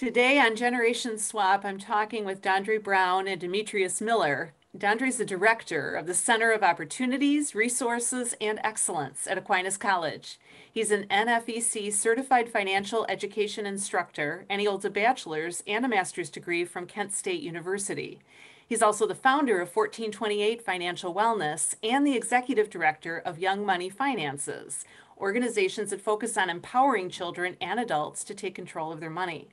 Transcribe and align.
Today 0.00 0.38
on 0.38 0.56
Generation 0.56 1.18
Swap, 1.18 1.62
I'm 1.62 1.76
talking 1.76 2.24
with 2.24 2.40
Dondre 2.40 2.82
Brown 2.82 3.28
and 3.28 3.38
Demetrius 3.38 4.00
Miller. 4.00 4.54
Dondre 4.74 5.08
is 5.08 5.18
the 5.18 5.26
director 5.26 5.94
of 5.94 6.06
the 6.06 6.14
Center 6.14 6.52
of 6.52 6.62
Opportunities, 6.62 7.54
Resources, 7.54 8.34
and 8.40 8.58
Excellence 8.64 9.26
at 9.26 9.36
Aquinas 9.36 9.76
College. 9.76 10.40
He's 10.72 10.90
an 10.90 11.04
NFEC 11.10 11.92
certified 11.92 12.48
financial 12.48 13.04
education 13.10 13.66
instructor, 13.66 14.46
and 14.48 14.62
he 14.62 14.66
holds 14.66 14.86
a 14.86 14.90
bachelor's 14.90 15.62
and 15.66 15.84
a 15.84 15.88
master's 15.88 16.30
degree 16.30 16.64
from 16.64 16.86
Kent 16.86 17.12
State 17.12 17.42
University. 17.42 18.20
He's 18.66 18.80
also 18.80 19.06
the 19.06 19.14
founder 19.14 19.60
of 19.60 19.68
1428 19.68 20.64
Financial 20.64 21.14
Wellness 21.14 21.74
and 21.82 22.06
the 22.06 22.16
executive 22.16 22.70
director 22.70 23.18
of 23.18 23.38
Young 23.38 23.66
Money 23.66 23.90
Finances, 23.90 24.82
organizations 25.18 25.90
that 25.90 26.00
focus 26.00 26.38
on 26.38 26.48
empowering 26.48 27.10
children 27.10 27.58
and 27.60 27.78
adults 27.78 28.24
to 28.24 28.34
take 28.34 28.54
control 28.54 28.92
of 28.92 29.00
their 29.00 29.10
money. 29.10 29.48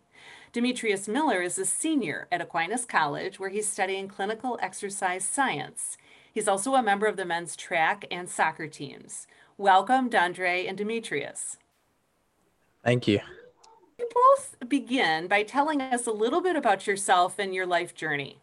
Demetrius 0.53 1.07
Miller 1.07 1.41
is 1.41 1.57
a 1.57 1.65
senior 1.65 2.27
at 2.31 2.41
Aquinas 2.41 2.85
College, 2.85 3.39
where 3.39 3.49
he's 3.49 3.69
studying 3.69 4.07
clinical 4.07 4.57
exercise 4.61 5.25
science. 5.25 5.97
He's 6.33 6.47
also 6.47 6.75
a 6.75 6.83
member 6.83 7.05
of 7.05 7.17
the 7.17 7.25
men's 7.25 7.55
track 7.55 8.05
and 8.09 8.29
soccer 8.29 8.67
teams. 8.67 9.27
Welcome, 9.57 10.09
Dondre 10.09 10.67
and 10.67 10.77
Demetrius. 10.77 11.57
Thank 12.83 13.07
you. 13.07 13.19
You 13.99 14.07
both 14.13 14.55
begin 14.69 15.27
by 15.27 15.43
telling 15.43 15.81
us 15.81 16.07
a 16.07 16.11
little 16.11 16.41
bit 16.41 16.55
about 16.55 16.87
yourself 16.87 17.39
and 17.39 17.53
your 17.53 17.65
life 17.65 17.93
journey. 17.93 18.39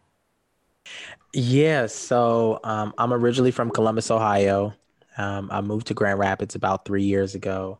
Yeah, 1.33 1.87
so 1.87 2.59
um, 2.63 2.93
I'm 2.97 3.13
originally 3.13 3.51
from 3.51 3.71
Columbus, 3.71 4.11
Ohio. 4.11 4.73
Um, 5.17 5.49
I 5.51 5.61
moved 5.61 5.87
to 5.87 5.93
Grand 5.93 6.19
Rapids 6.19 6.53
about 6.53 6.85
three 6.85 7.03
years 7.03 7.33
ago. 7.33 7.79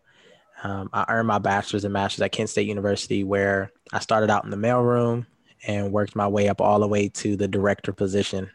Um, 0.63 0.89
I 0.93 1.05
earned 1.09 1.27
my 1.27 1.39
bachelor's 1.39 1.83
and 1.83 1.93
master's 1.93 2.21
at 2.21 2.31
Kent 2.31 2.49
State 2.49 2.67
University, 2.67 3.23
where 3.23 3.71
I 3.91 3.99
started 3.99 4.29
out 4.29 4.45
in 4.45 4.49
the 4.49 4.57
mailroom 4.57 5.25
and 5.67 5.91
worked 5.91 6.15
my 6.15 6.27
way 6.27 6.47
up 6.47 6.61
all 6.61 6.79
the 6.79 6.87
way 6.87 7.09
to 7.09 7.35
the 7.35 7.47
director 7.47 7.91
position. 7.91 8.49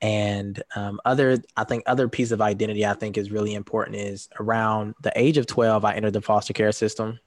And 0.00 0.60
um, 0.74 1.00
other, 1.04 1.38
I 1.56 1.64
think, 1.64 1.84
other 1.86 2.08
piece 2.08 2.32
of 2.32 2.40
identity 2.40 2.84
I 2.84 2.94
think 2.94 3.16
is 3.16 3.30
really 3.30 3.54
important 3.54 3.96
is 3.96 4.28
around 4.40 4.94
the 5.02 5.12
age 5.14 5.38
of 5.38 5.46
12, 5.46 5.84
I 5.84 5.94
entered 5.94 6.12
the 6.12 6.20
foster 6.20 6.52
care 6.52 6.72
system. 6.72 7.20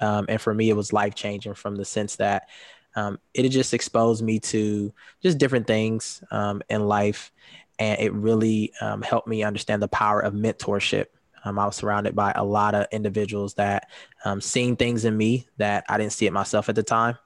Um, 0.00 0.26
and 0.28 0.40
for 0.40 0.52
me, 0.52 0.68
it 0.68 0.76
was 0.76 0.92
life 0.92 1.14
changing 1.14 1.54
from 1.54 1.76
the 1.76 1.84
sense 1.84 2.16
that 2.16 2.48
um, 2.96 3.18
it 3.34 3.48
just 3.48 3.72
exposed 3.72 4.22
me 4.22 4.40
to 4.40 4.92
just 5.22 5.38
different 5.38 5.66
things 5.66 6.22
um, 6.30 6.60
in 6.68 6.86
life 6.86 7.32
and 7.78 8.00
it 8.00 8.12
really 8.12 8.72
um, 8.80 9.02
helped 9.02 9.26
me 9.26 9.42
understand 9.42 9.82
the 9.82 9.88
power 9.88 10.20
of 10.20 10.34
mentorship. 10.34 11.06
Um, 11.44 11.58
I 11.58 11.66
was 11.66 11.76
surrounded 11.76 12.14
by 12.14 12.32
a 12.32 12.44
lot 12.44 12.74
of 12.74 12.86
individuals 12.92 13.54
that 13.54 13.88
um, 14.24 14.40
seeing 14.40 14.76
things 14.76 15.04
in 15.04 15.16
me 15.16 15.48
that 15.56 15.84
I 15.88 15.98
didn't 15.98 16.12
see 16.12 16.26
it 16.26 16.32
myself 16.32 16.68
at 16.68 16.74
the 16.74 16.82
time. 16.82 17.16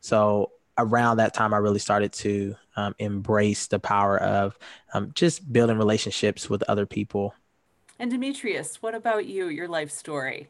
So 0.00 0.52
around 0.78 1.18
that 1.18 1.34
time, 1.34 1.52
I 1.52 1.58
really 1.58 1.78
started 1.78 2.12
to 2.14 2.54
um, 2.76 2.94
embrace 2.98 3.66
the 3.66 3.78
power 3.78 4.18
of 4.18 4.58
um, 4.94 5.10
just 5.14 5.52
building 5.52 5.76
relationships 5.76 6.48
with 6.48 6.62
other 6.68 6.86
people. 6.86 7.34
And 7.98 8.10
Demetrius, 8.10 8.80
what 8.80 8.94
about 8.94 9.26
you? 9.26 9.48
Your 9.48 9.68
life 9.68 9.90
story? 9.90 10.48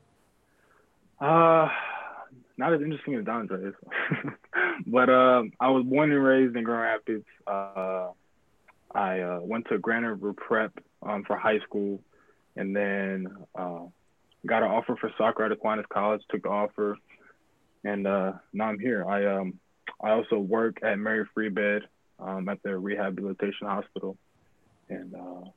Uh, 1.21 1.69
not 2.59 2.75
as 2.75 2.83
interesting 2.83 3.15
as 3.15 3.25
Dondre 3.25 3.69
is, 3.69 3.75
but 4.87 5.09
um, 5.09 5.53
I 5.59 5.71
was 5.71 5.85
born 5.85 6.13
and 6.13 6.23
raised 6.23 6.55
in 6.57 6.65
Grand 6.65 6.83
Rapids. 6.83 7.25
Uh, 7.47 8.09
I 8.95 9.21
uh, 9.21 9.39
went 9.41 9.67
to 9.69 9.79
Grand 9.79 10.07
River 10.07 10.33
Prep 10.35 10.73
um, 11.03 11.25
for 11.25 11.37
high 11.37 11.59
school, 11.61 12.01
and 12.59 12.75
then 12.75 13.29
uh, 13.55 13.85
got 14.45 14.63
an 14.63 14.71
offer 14.71 14.97
for 15.01 15.11
soccer 15.17 15.45
at 15.45 15.53
Aquinas 15.53 15.87
College. 15.89 16.21
Took 16.29 16.43
the 16.43 16.49
offer, 16.49 16.99
and 17.85 18.07
uh, 18.07 18.33
now 18.53 18.67
I'm 18.67 18.79
here. 18.79 19.09
I 19.09 19.27
um 19.27 19.59
I 20.03 20.11
also 20.11 20.39
work 20.39 20.79
at 20.83 20.99
Mary 20.99 21.25
Free 21.33 21.49
Bed 21.49 21.83
um, 22.19 22.49
at 22.49 22.63
their 22.63 22.79
rehabilitation 22.79 23.67
hospital, 23.67 24.17
and 24.89 25.15
uh, 25.15 25.49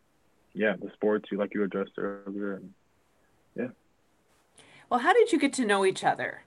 yeah, 0.53 0.75
the 0.79 0.91
sports 0.93 1.25
you 1.31 1.37
like 1.37 1.53
you 1.53 1.63
addressed 1.63 1.91
earlier. 1.97 2.55
And, 2.55 2.73
yeah. 3.55 3.67
Well, 4.89 4.99
how 4.99 5.13
did 5.13 5.31
you 5.31 5.39
get 5.39 5.53
to 5.53 5.65
know 5.65 5.85
each 5.85 6.03
other? 6.03 6.43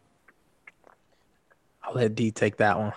I'll 1.82 1.94
let 1.94 2.14
D 2.14 2.31
take 2.31 2.56
that 2.59 2.78
one. 2.78 2.93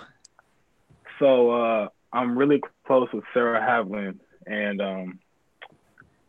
So 1.19 1.49
uh, 1.51 1.87
I'm 2.13 2.37
really 2.37 2.61
close 2.85 3.09
with 3.11 3.23
Sarah 3.33 3.59
Havlin, 3.59 4.19
and 4.45 4.81
um, 4.81 5.19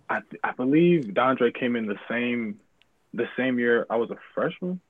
I 0.08 0.20
I 0.42 0.52
believe 0.52 1.04
Dondre 1.06 1.54
came 1.54 1.76
in 1.76 1.86
the 1.86 1.98
same 2.08 2.60
the 3.14 3.28
same 3.36 3.58
year 3.58 3.86
I 3.88 3.96
was 3.96 4.10
a 4.10 4.16
freshman. 4.34 4.80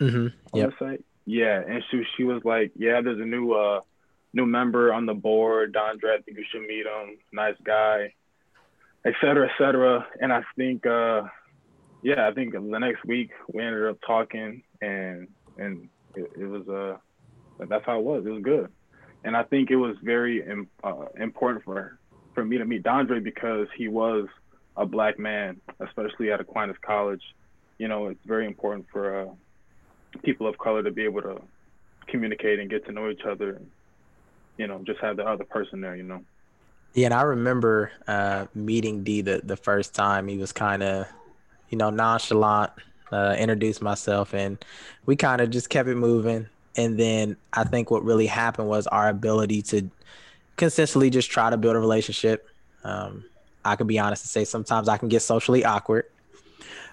Mm-hmm. 0.00 0.56
Yeah. 0.56 0.96
Yeah, 1.26 1.62
and 1.66 1.84
she 1.90 2.02
she 2.16 2.24
was 2.24 2.42
like, 2.44 2.72
yeah, 2.76 3.00
there's 3.02 3.20
a 3.20 3.24
new 3.24 3.52
uh 3.52 3.80
new 4.32 4.46
member 4.46 4.92
on 4.92 5.06
the 5.06 5.14
board, 5.14 5.74
Dondre. 5.74 6.18
I 6.18 6.22
think 6.22 6.38
you 6.38 6.44
should 6.50 6.62
meet 6.62 6.86
him. 6.86 7.18
Nice 7.32 7.56
guy, 7.62 8.14
et 9.04 9.14
cetera, 9.20 9.48
et 9.48 9.52
cetera. 9.58 10.06
And 10.20 10.32
I 10.32 10.42
think, 10.56 10.86
uh, 10.86 11.22
yeah, 12.02 12.26
I 12.26 12.32
think 12.32 12.52
the 12.54 12.60
next 12.60 13.04
week 13.04 13.30
we 13.52 13.62
ended 13.62 13.86
up 13.86 13.98
talking, 14.04 14.62
and 14.80 15.28
and 15.58 15.88
it, 16.16 16.32
it 16.36 16.46
was 16.46 16.68
uh 16.68 16.96
that's 17.66 17.84
how 17.84 17.98
it 17.98 18.04
was. 18.04 18.24
It 18.26 18.30
was 18.30 18.42
good 18.42 18.70
and 19.24 19.36
I 19.36 19.42
think 19.42 19.70
it 19.70 19.76
was 19.76 19.96
very 20.02 20.42
uh, 20.82 21.04
important 21.18 21.64
for 21.64 21.98
for 22.34 22.44
me 22.44 22.58
to 22.58 22.64
meet 22.64 22.82
Dondre 22.82 23.22
because 23.22 23.66
he 23.76 23.88
was 23.88 24.28
a 24.80 24.86
black 24.86 25.18
man, 25.18 25.60
especially 25.78 26.32
at 26.32 26.40
Aquinas 26.40 26.76
College. 26.80 27.22
You 27.78 27.86
know, 27.86 28.08
it's 28.08 28.24
very 28.24 28.46
important 28.46 28.86
for 28.90 29.04
uh, 29.20 29.30
people 30.24 30.48
of 30.48 30.58
color 30.58 30.82
to 30.82 30.90
be 30.90 31.04
able 31.04 31.22
to 31.22 31.40
communicate 32.08 32.58
and 32.58 32.68
get 32.68 32.84
to 32.86 32.92
know 32.92 33.08
each 33.10 33.24
other. 33.32 33.48
And, 33.56 33.66
you 34.56 34.66
know, 34.66 34.82
just 34.84 35.00
have 35.00 35.16
the 35.16 35.24
other 35.24 35.44
person 35.44 35.80
there. 35.80 35.94
You 35.94 36.02
know. 36.02 36.24
Yeah, 36.94 37.06
and 37.06 37.14
I 37.14 37.22
remember 37.22 37.92
uh, 38.08 38.46
meeting 38.54 39.04
D 39.04 39.20
the 39.20 39.40
the 39.44 39.56
first 39.56 39.94
time. 39.94 40.26
He 40.26 40.38
was 40.38 40.52
kind 40.52 40.82
of, 40.82 41.06
you 41.68 41.78
know, 41.78 41.90
nonchalant. 41.90 42.72
Uh, 43.12 43.34
introduced 43.36 43.82
myself, 43.82 44.32
and 44.34 44.64
we 45.04 45.16
kind 45.16 45.40
of 45.40 45.50
just 45.50 45.68
kept 45.68 45.88
it 45.88 45.96
moving. 45.96 46.46
And 46.76 46.96
then 46.96 47.36
I 47.52 47.64
think 47.64 47.90
what 47.90 48.04
really 48.04 48.28
happened 48.28 48.68
was 48.68 48.86
our 48.86 49.08
ability 49.08 49.62
to 49.62 49.90
consistently 50.56 51.10
just 51.10 51.28
try 51.28 51.50
to 51.50 51.56
build 51.56 51.74
a 51.74 51.80
relationship. 51.80 52.46
Um, 52.84 53.24
I 53.64 53.76
can 53.76 53.86
be 53.86 53.98
honest 53.98 54.24
and 54.24 54.30
say 54.30 54.44
sometimes 54.44 54.88
I 54.88 54.96
can 54.96 55.08
get 55.08 55.22
socially 55.22 55.64
awkward, 55.64 56.04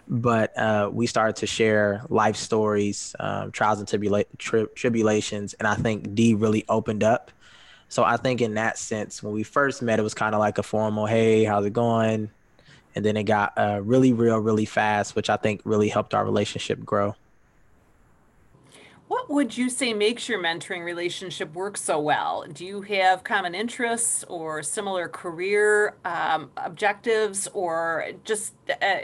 but 0.07 0.57
uh, 0.57 0.89
we 0.91 1.07
started 1.07 1.37
to 1.37 1.47
share 1.47 2.01
life 2.09 2.35
stories, 2.35 3.15
um, 3.19 3.51
trials 3.51 3.79
and 3.79 3.87
tribula- 3.87 4.25
tri- 4.37 4.65
tribulations, 4.75 5.53
and 5.53 5.67
I 5.67 5.75
think 5.75 6.15
D 6.15 6.33
really 6.33 6.65
opened 6.69 7.03
up. 7.03 7.31
So 7.89 8.03
I 8.03 8.17
think 8.17 8.41
in 8.41 8.55
that 8.55 8.77
sense, 8.77 9.23
when 9.23 9.33
we 9.33 9.43
first 9.43 9.81
met, 9.81 9.99
it 9.99 10.03
was 10.03 10.13
kind 10.13 10.35
of 10.35 10.39
like 10.39 10.57
a 10.57 10.63
formal, 10.63 11.05
"Hey, 11.05 11.45
how's 11.45 11.65
it 11.65 11.73
going?" 11.73 12.29
And 12.95 13.05
then 13.05 13.15
it 13.15 13.23
got 13.23 13.53
uh, 13.57 13.79
really 13.83 14.11
real, 14.11 14.37
really 14.39 14.65
fast, 14.65 15.15
which 15.15 15.29
I 15.29 15.37
think 15.37 15.61
really 15.63 15.87
helped 15.87 16.13
our 16.13 16.25
relationship 16.25 16.83
grow. 16.83 17.15
What 19.07 19.29
would 19.29 19.57
you 19.57 19.69
say 19.69 19.93
makes 19.93 20.27
your 20.27 20.41
mentoring 20.41 20.83
relationship 20.83 21.53
work 21.53 21.77
so 21.77 21.97
well? 21.97 22.43
Do 22.51 22.65
you 22.65 22.81
have 22.81 23.23
common 23.23 23.55
interests 23.55 24.25
or 24.27 24.61
similar 24.61 25.07
career 25.07 25.95
um, 26.03 26.51
objectives, 26.57 27.47
or 27.53 28.07
just 28.25 28.53
uh, 28.69 28.97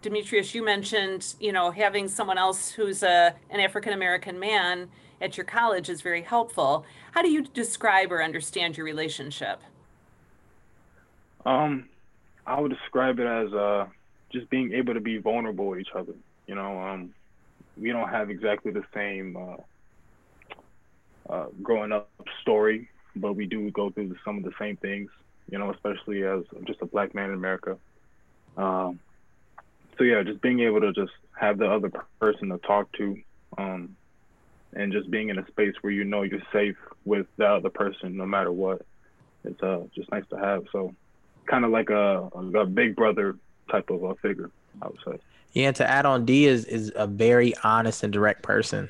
Demetrius? 0.00 0.54
You 0.54 0.64
mentioned, 0.64 1.34
you 1.40 1.52
know, 1.52 1.70
having 1.70 2.08
someone 2.08 2.38
else 2.38 2.70
who's 2.70 3.02
a 3.02 3.34
an 3.50 3.60
African 3.60 3.92
American 3.92 4.38
man 4.38 4.88
at 5.20 5.36
your 5.36 5.44
college 5.44 5.90
is 5.90 6.00
very 6.00 6.22
helpful. 6.22 6.86
How 7.12 7.20
do 7.20 7.30
you 7.30 7.42
describe 7.42 8.10
or 8.10 8.22
understand 8.22 8.78
your 8.78 8.86
relationship? 8.86 9.60
Um, 11.44 11.90
I 12.46 12.58
would 12.58 12.70
describe 12.70 13.18
it 13.18 13.26
as 13.26 13.52
uh, 13.52 13.86
just 14.32 14.48
being 14.48 14.72
able 14.72 14.94
to 14.94 15.00
be 15.00 15.18
vulnerable 15.18 15.66
with 15.66 15.80
each 15.80 15.92
other. 15.94 16.14
You 16.46 16.54
know, 16.54 16.80
um, 16.80 17.14
we 17.76 17.90
don't 17.92 18.08
have 18.08 18.30
exactly 18.30 18.72
the 18.72 18.84
same 18.94 19.36
uh, 19.36 21.32
uh, 21.32 21.46
growing 21.62 21.92
up 21.92 22.10
story, 22.42 22.88
but 23.16 23.34
we 23.34 23.46
do 23.46 23.70
go 23.70 23.90
through 23.90 24.14
some 24.24 24.38
of 24.38 24.44
the 24.44 24.52
same 24.58 24.76
things, 24.76 25.10
you 25.50 25.58
know, 25.58 25.72
especially 25.72 26.24
as 26.24 26.42
just 26.66 26.80
a 26.82 26.86
black 26.86 27.14
man 27.14 27.30
in 27.30 27.34
America. 27.34 27.76
Um, 28.56 29.00
so 29.96 30.04
yeah, 30.04 30.22
just 30.22 30.40
being 30.40 30.60
able 30.60 30.80
to 30.80 30.92
just 30.92 31.12
have 31.38 31.58
the 31.58 31.70
other 31.70 31.90
person 32.20 32.48
to 32.48 32.58
talk 32.58 32.90
to, 32.92 33.16
um, 33.58 33.96
and 34.72 34.92
just 34.92 35.10
being 35.10 35.28
in 35.28 35.38
a 35.38 35.46
space 35.48 35.74
where 35.80 35.92
you 35.92 36.04
know 36.04 36.22
you're 36.22 36.40
safe 36.52 36.76
with 37.04 37.26
the 37.36 37.46
other 37.46 37.70
person, 37.70 38.16
no 38.16 38.26
matter 38.26 38.52
what. 38.52 38.82
It's 39.44 39.62
uh 39.62 39.84
just 39.94 40.10
nice 40.10 40.24
to 40.30 40.36
have. 40.36 40.64
So, 40.70 40.94
kind 41.46 41.64
of 41.64 41.70
like 41.70 41.90
a, 41.90 42.28
a 42.34 42.66
big 42.66 42.94
brother 42.94 43.36
type 43.70 43.90
of 43.90 44.02
a 44.02 44.14
figure, 44.16 44.50
I 44.82 44.86
would 44.88 44.98
say. 45.06 45.18
Yeah, 45.52 45.68
and 45.68 45.76
to 45.76 45.88
add 45.88 46.06
on, 46.06 46.24
D 46.24 46.46
is 46.46 46.64
is 46.64 46.92
a 46.94 47.06
very 47.06 47.54
honest 47.64 48.02
and 48.02 48.12
direct 48.12 48.42
person. 48.42 48.88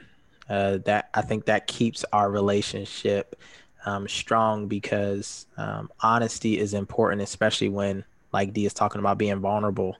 Uh, 0.48 0.78
that 0.78 1.08
I 1.14 1.22
think 1.22 1.44
that 1.44 1.68
keeps 1.68 2.04
our 2.12 2.28
relationship 2.28 3.40
um, 3.86 4.08
strong 4.08 4.66
because 4.66 5.46
um, 5.56 5.90
honesty 6.00 6.58
is 6.58 6.74
important, 6.74 7.22
especially 7.22 7.68
when 7.68 8.04
like 8.32 8.52
D 8.52 8.66
is 8.66 8.74
talking 8.74 8.98
about 8.98 9.16
being 9.16 9.38
vulnerable, 9.38 9.96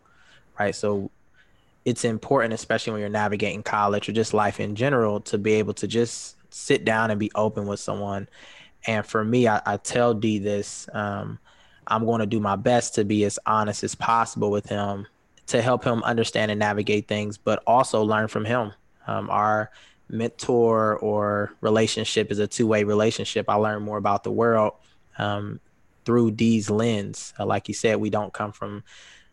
right? 0.59 0.75
So 0.75 1.11
it's 1.85 2.05
important, 2.05 2.53
especially 2.53 2.93
when 2.93 3.01
you're 3.01 3.11
navigating 3.11 3.63
college 3.63 4.09
or 4.09 4.13
just 4.13 4.35
life 4.35 4.61
in 4.61 4.75
general, 4.75 5.21
to 5.21 5.39
be 5.39 5.53
able 5.53 5.75
to 5.75 5.87
just 5.87 6.37
sit 6.53 6.85
down 6.85 7.11
and 7.11 7.21
be 7.21 7.31
open 7.35 7.67
with 7.67 7.81
someone. 7.81 8.29
And 8.87 9.07
for 9.07 9.25
me, 9.25 9.47
I, 9.49 9.63
I 9.65 9.77
tell 9.77 10.15
D 10.15 10.39
this 10.41 10.89
um, 10.93 11.39
I'm 11.87 12.05
going 12.05 12.21
to 12.21 12.27
do 12.27 12.41
my 12.41 12.57
best 12.57 12.97
to 12.97 13.05
be 13.05 13.25
as 13.25 13.39
honest 13.47 13.85
as 13.85 13.95
possible 13.95 14.51
with 14.51 14.69
him 14.69 15.07
to 15.51 15.61
help 15.61 15.85
him 15.85 16.03
understand 16.05 16.51
and 16.51 16.59
navigate 16.61 17.09
things, 17.09 17.37
but 17.37 17.63
also 17.67 18.03
learn 18.03 18.29
from 18.29 18.45
him. 18.45 18.73
Um, 19.07 19.29
our 19.31 19.71
mentor 20.09 20.97
or 20.99 21.53
relationship 21.61 22.31
is 22.31 22.39
a 22.39 22.47
two 22.47 22.67
way 22.67 22.85
relationship. 22.85 23.49
I 23.49 23.57
learn 23.57 23.83
more 23.83 23.99
about 23.99 24.23
the 24.23 24.31
world 24.31 24.75
um, 25.19 25.61
through 26.05 26.33
D's 26.33 26.71
lens. 26.71 27.35
Uh, 27.39 27.47
like 27.47 27.67
you 27.67 27.75
said, 27.75 27.97
we 27.97 28.11
don't 28.11 28.33
come 28.33 28.53
from 28.53 28.85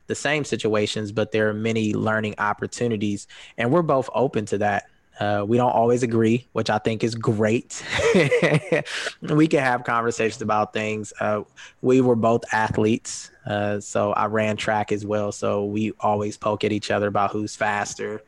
the 0.07 0.15
same 0.15 0.43
situations, 0.43 1.11
but 1.11 1.31
there 1.31 1.49
are 1.49 1.53
many 1.53 1.93
learning 1.93 2.35
opportunities, 2.39 3.27
and 3.57 3.71
we're 3.71 3.81
both 3.83 4.09
open 4.13 4.45
to 4.47 4.57
that. 4.57 4.89
Uh, 5.19 5.43
we 5.47 5.57
don't 5.57 5.71
always 5.71 6.03
agree, 6.03 6.47
which 6.53 6.69
I 6.69 6.77
think 6.77 7.03
is 7.03 7.15
great. 7.15 7.83
we 9.21 9.47
can 9.47 9.59
have 9.59 9.83
conversations 9.83 10.41
about 10.41 10.73
things. 10.73 11.11
Uh, 11.19 11.41
we 11.81 12.01
were 12.01 12.15
both 12.15 12.43
athletes, 12.53 13.31
uh, 13.47 13.79
so 13.79 14.11
I 14.11 14.25
ran 14.25 14.57
track 14.57 14.91
as 14.91 15.05
well. 15.05 15.31
So 15.31 15.65
we 15.65 15.93
always 15.99 16.37
poke 16.37 16.63
at 16.63 16.71
each 16.71 16.91
other 16.91 17.07
about 17.07 17.31
who's 17.31 17.55
faster. 17.55 18.21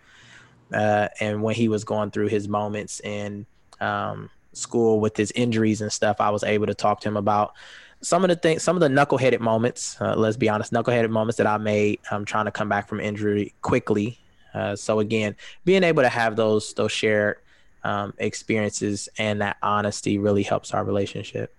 Uh, 0.73 1.09
and 1.19 1.43
when 1.43 1.55
he 1.55 1.67
was 1.67 1.83
going 1.83 2.11
through 2.11 2.27
his 2.27 2.47
moments 2.47 3.01
in 3.01 3.45
um, 3.81 4.29
school 4.53 4.99
with 4.99 5.17
his 5.17 5.31
injuries 5.31 5.81
and 5.81 5.91
stuff, 5.91 6.17
I 6.19 6.29
was 6.29 6.43
able 6.43 6.67
to 6.67 6.73
talk 6.73 7.01
to 7.01 7.09
him 7.09 7.17
about 7.17 7.53
some 8.01 8.23
of 8.23 8.29
the 8.29 8.35
things, 8.37 8.63
some 8.63 8.77
of 8.77 8.79
the 8.79 8.87
knuckleheaded 8.87 9.41
moments. 9.41 9.99
Uh, 9.99 10.15
let's 10.15 10.37
be 10.37 10.47
honest, 10.47 10.71
knuckleheaded 10.71 11.09
moments 11.09 11.37
that 11.37 11.47
I 11.47 11.57
made. 11.57 11.99
I'm 12.11 12.23
trying 12.23 12.45
to 12.45 12.51
come 12.51 12.69
back 12.69 12.87
from 12.87 13.01
injury 13.01 13.53
quickly. 13.61 14.17
Uh, 14.53 14.75
so 14.75 14.99
again, 14.99 15.35
being 15.65 15.83
able 15.83 16.01
to 16.01 16.09
have 16.09 16.37
those 16.37 16.73
those 16.75 16.91
shared 16.91 17.37
um, 17.83 18.13
experiences 18.19 19.09
and 19.17 19.41
that 19.41 19.57
honesty 19.61 20.17
really 20.17 20.43
helps 20.43 20.73
our 20.73 20.83
relationship. 20.83 21.53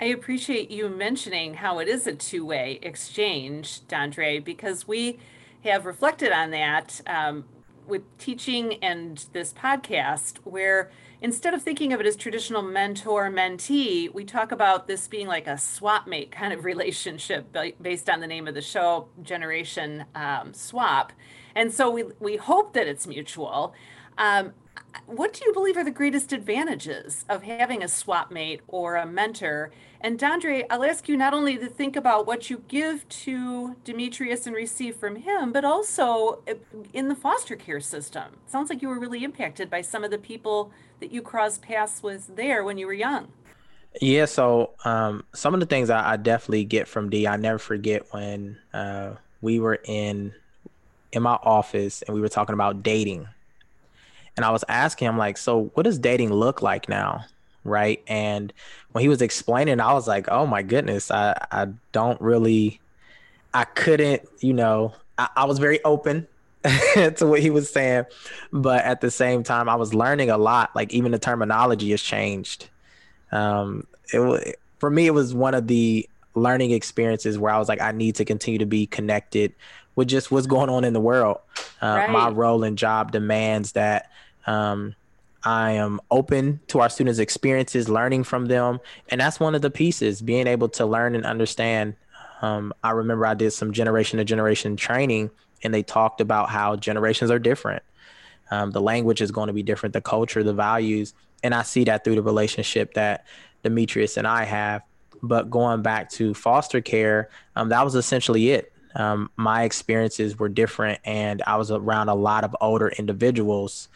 I 0.00 0.06
appreciate 0.06 0.70
you 0.70 0.88
mentioning 0.88 1.54
how 1.54 1.80
it 1.80 1.88
is 1.88 2.06
a 2.06 2.14
two 2.14 2.46
way 2.46 2.78
exchange, 2.82 3.80
Dondre, 3.88 4.42
because 4.42 4.86
we 4.86 5.18
have 5.64 5.86
reflected 5.86 6.30
on 6.30 6.52
that 6.52 7.00
um, 7.08 7.46
with 7.84 8.02
teaching 8.16 8.74
and 8.74 9.26
this 9.32 9.52
podcast, 9.52 10.36
where 10.44 10.92
instead 11.20 11.52
of 11.52 11.62
thinking 11.62 11.92
of 11.92 11.98
it 11.98 12.06
as 12.06 12.14
traditional 12.14 12.62
mentor 12.62 13.28
mentee, 13.28 14.12
we 14.14 14.24
talk 14.24 14.52
about 14.52 14.86
this 14.86 15.08
being 15.08 15.26
like 15.26 15.48
a 15.48 15.58
swap 15.58 16.06
mate 16.06 16.30
kind 16.30 16.52
of 16.52 16.64
relationship 16.64 17.56
based 17.82 18.08
on 18.08 18.20
the 18.20 18.26
name 18.28 18.46
of 18.46 18.54
the 18.54 18.62
show, 18.62 19.08
Generation 19.22 20.04
um, 20.14 20.54
Swap. 20.54 21.12
And 21.56 21.74
so 21.74 21.90
we, 21.90 22.04
we 22.20 22.36
hope 22.36 22.72
that 22.74 22.86
it's 22.86 23.08
mutual. 23.08 23.74
Um, 24.16 24.52
what 25.06 25.32
do 25.32 25.44
you 25.44 25.52
believe 25.52 25.76
are 25.76 25.84
the 25.84 25.90
greatest 25.90 26.32
advantages 26.32 27.24
of 27.28 27.42
having 27.42 27.82
a 27.82 27.88
swap 27.88 28.30
mate 28.30 28.60
or 28.68 28.96
a 28.96 29.06
mentor? 29.06 29.70
And 30.00 30.18
Dondre, 30.18 30.64
I'll 30.70 30.84
ask 30.84 31.08
you 31.08 31.16
not 31.16 31.34
only 31.34 31.56
to 31.58 31.66
think 31.66 31.96
about 31.96 32.26
what 32.26 32.50
you 32.50 32.62
give 32.68 33.08
to 33.08 33.76
Demetrius 33.84 34.46
and 34.46 34.54
receive 34.54 34.96
from 34.96 35.16
him, 35.16 35.52
but 35.52 35.64
also 35.64 36.42
uh, 36.48 36.54
in 36.92 37.08
the 37.08 37.14
foster 37.14 37.56
care 37.56 37.80
system. 37.80 38.24
It 38.44 38.50
sounds 38.50 38.70
like 38.70 38.82
you 38.82 38.88
were 38.88 38.98
really 38.98 39.24
impacted 39.24 39.68
by 39.68 39.80
some 39.80 40.04
of 40.04 40.10
the 40.10 40.18
people 40.18 40.70
that 41.00 41.10
you 41.12 41.22
crossed 41.22 41.62
paths 41.62 42.02
with 42.02 42.36
there 42.36 42.62
when 42.62 42.78
you 42.78 42.86
were 42.86 42.92
young. 42.92 43.28
Yeah, 44.00 44.26
so 44.26 44.72
um, 44.84 45.24
some 45.34 45.54
of 45.54 45.60
the 45.60 45.66
things 45.66 45.90
I, 45.90 46.12
I, 46.12 46.16
definitely 46.16 46.64
get 46.64 46.86
from 46.86 47.08
D, 47.08 47.26
I 47.26 47.36
never 47.36 47.58
forget 47.58 48.06
when 48.12 48.58
uh, 48.72 49.14
we 49.40 49.58
were 49.58 49.80
in 49.84 50.34
in 51.10 51.22
my 51.22 51.38
office 51.42 52.02
and 52.02 52.14
we 52.14 52.20
were 52.20 52.28
talking 52.28 52.52
about 52.52 52.82
dating 52.82 53.26
and 54.38 54.44
I 54.44 54.50
was 54.50 54.62
asking 54.68 55.08
him 55.08 55.18
like, 55.18 55.36
so 55.36 55.72
what 55.74 55.82
does 55.82 55.98
dating 55.98 56.32
look 56.32 56.62
like 56.62 56.88
now? 56.88 57.24
Right. 57.64 58.00
And 58.06 58.52
when 58.92 59.02
he 59.02 59.08
was 59.08 59.20
explaining, 59.20 59.80
I 59.80 59.92
was 59.94 60.06
like, 60.06 60.28
oh 60.28 60.46
my 60.46 60.62
goodness, 60.62 61.10
I, 61.10 61.36
I 61.50 61.66
don't 61.90 62.20
really, 62.20 62.80
I 63.52 63.64
couldn't, 63.64 64.22
you 64.38 64.52
know, 64.52 64.94
I, 65.18 65.28
I 65.38 65.44
was 65.44 65.58
very 65.58 65.82
open 65.82 66.28
to 66.62 67.26
what 67.26 67.40
he 67.40 67.50
was 67.50 67.68
saying. 67.68 68.04
But 68.52 68.84
at 68.84 69.00
the 69.00 69.10
same 69.10 69.42
time, 69.42 69.68
I 69.68 69.74
was 69.74 69.92
learning 69.92 70.30
a 70.30 70.38
lot. 70.38 70.70
Like 70.72 70.94
even 70.94 71.10
the 71.10 71.18
terminology 71.18 71.90
has 71.90 72.00
changed. 72.00 72.68
Um, 73.32 73.88
it 74.12 74.56
for 74.78 74.88
me, 74.88 75.06
it 75.06 75.14
was 75.14 75.34
one 75.34 75.54
of 75.54 75.66
the 75.66 76.08
learning 76.36 76.70
experiences 76.70 77.40
where 77.40 77.52
I 77.52 77.58
was 77.58 77.68
like, 77.68 77.80
I 77.80 77.90
need 77.90 78.14
to 78.14 78.24
continue 78.24 78.58
to 78.58 78.66
be 78.66 78.86
connected 78.86 79.52
with 79.96 80.06
just 80.06 80.30
what's 80.30 80.46
going 80.46 80.70
on 80.70 80.84
in 80.84 80.92
the 80.92 81.00
world. 81.00 81.38
Uh, 81.82 81.86
right. 81.86 82.10
My 82.10 82.28
role 82.28 82.62
and 82.62 82.78
job 82.78 83.10
demands 83.10 83.72
that 83.72 84.12
um, 84.46 84.94
I 85.44 85.72
am 85.72 86.00
open 86.10 86.60
to 86.68 86.80
our 86.80 86.88
students' 86.88 87.18
experiences, 87.18 87.88
learning 87.88 88.24
from 88.24 88.46
them. 88.46 88.80
And 89.08 89.20
that's 89.20 89.38
one 89.38 89.54
of 89.54 89.62
the 89.62 89.70
pieces, 89.70 90.20
being 90.20 90.46
able 90.46 90.68
to 90.70 90.86
learn 90.86 91.14
and 91.14 91.24
understand. 91.24 91.94
Um, 92.42 92.72
I 92.82 92.90
remember 92.90 93.24
I 93.26 93.34
did 93.34 93.52
some 93.52 93.72
generation 93.72 94.18
to 94.18 94.24
generation 94.24 94.76
training, 94.76 95.30
and 95.62 95.72
they 95.72 95.82
talked 95.82 96.20
about 96.20 96.50
how 96.50 96.76
generations 96.76 97.30
are 97.30 97.38
different. 97.38 97.82
Um, 98.50 98.70
the 98.72 98.80
language 98.80 99.20
is 99.20 99.30
going 99.30 99.48
to 99.48 99.52
be 99.52 99.62
different, 99.62 99.92
the 99.92 100.00
culture, 100.00 100.42
the 100.42 100.54
values. 100.54 101.14
And 101.42 101.54
I 101.54 101.62
see 101.62 101.84
that 101.84 102.04
through 102.04 102.16
the 102.16 102.22
relationship 102.22 102.94
that 102.94 103.26
Demetrius 103.62 104.16
and 104.16 104.26
I 104.26 104.44
have. 104.44 104.82
But 105.22 105.50
going 105.50 105.82
back 105.82 106.10
to 106.10 106.34
foster 106.34 106.80
care, 106.80 107.28
um, 107.56 107.68
that 107.70 107.84
was 107.84 107.94
essentially 107.94 108.50
it. 108.50 108.72
Um, 108.94 109.30
my 109.36 109.64
experiences 109.64 110.38
were 110.38 110.48
different, 110.48 111.00
and 111.04 111.42
I 111.46 111.56
was 111.56 111.70
around 111.70 112.08
a 112.08 112.14
lot 112.14 112.44
of 112.44 112.56
older 112.60 112.88
individuals 112.88 113.88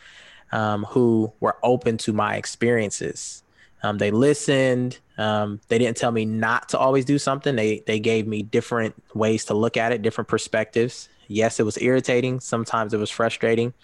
um, 0.52 0.84
who 0.84 1.32
were 1.40 1.56
open 1.62 1.96
to 1.98 2.12
my 2.12 2.36
experiences. 2.36 3.42
Um, 3.82 3.98
they 3.98 4.10
listened. 4.10 4.98
Um, 5.18 5.60
they 5.68 5.78
didn't 5.78 5.96
tell 5.96 6.12
me 6.12 6.24
not 6.24 6.68
to 6.70 6.78
always 6.78 7.04
do 7.04 7.18
something. 7.18 7.56
They 7.56 7.82
they 7.86 7.98
gave 7.98 8.26
me 8.26 8.42
different 8.42 8.94
ways 9.14 9.44
to 9.46 9.54
look 9.54 9.76
at 9.76 9.92
it, 9.92 10.02
different 10.02 10.28
perspectives. 10.28 11.08
Yes, 11.26 11.58
it 11.58 11.64
was 11.64 11.80
irritating. 11.80 12.40
Sometimes 12.40 12.94
it 12.94 12.98
was 12.98 13.10
frustrating, 13.10 13.74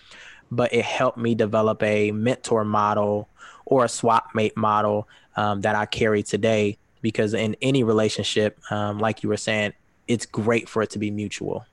but 0.51 0.73
it 0.73 0.85
helped 0.85 1.19
me 1.19 1.35
develop 1.35 1.83
a 1.83 2.13
mentor 2.13 2.65
model 2.65 3.29
or 3.65 3.85
a 3.85 3.89
swap 3.89 4.29
mate 4.35 4.57
model 4.57 5.09
um, 5.37 5.63
that 5.63 5.75
I 5.75 5.87
carry 5.87 6.23
today. 6.23 6.79
Because 7.01 7.33
in 7.33 7.57
any 7.63 7.85
relationship, 7.85 8.59
um, 8.73 8.99
like 8.99 9.23
you 9.23 9.29
were 9.29 9.37
saying, 9.37 9.73
it's 10.09 10.27
great 10.27 10.69
for 10.69 10.83
it 10.83 10.91
to 10.91 10.99
be 10.99 11.11
mutual. 11.13 11.65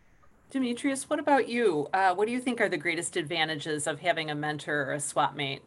Demetrius, 0.55 1.09
what 1.09 1.19
about 1.19 1.49
you? 1.49 1.89
Uh, 1.93 2.15
what 2.15 2.27
do 2.27 2.31
you 2.31 2.39
think 2.39 2.61
are 2.61 2.69
the 2.69 2.77
greatest 2.77 3.17
advantages 3.17 3.87
of 3.87 3.99
having 3.99 4.31
a 4.31 4.35
mentor 4.35 4.83
or 4.83 4.93
a 4.93 5.01
swap 5.01 5.35
mate? 5.35 5.61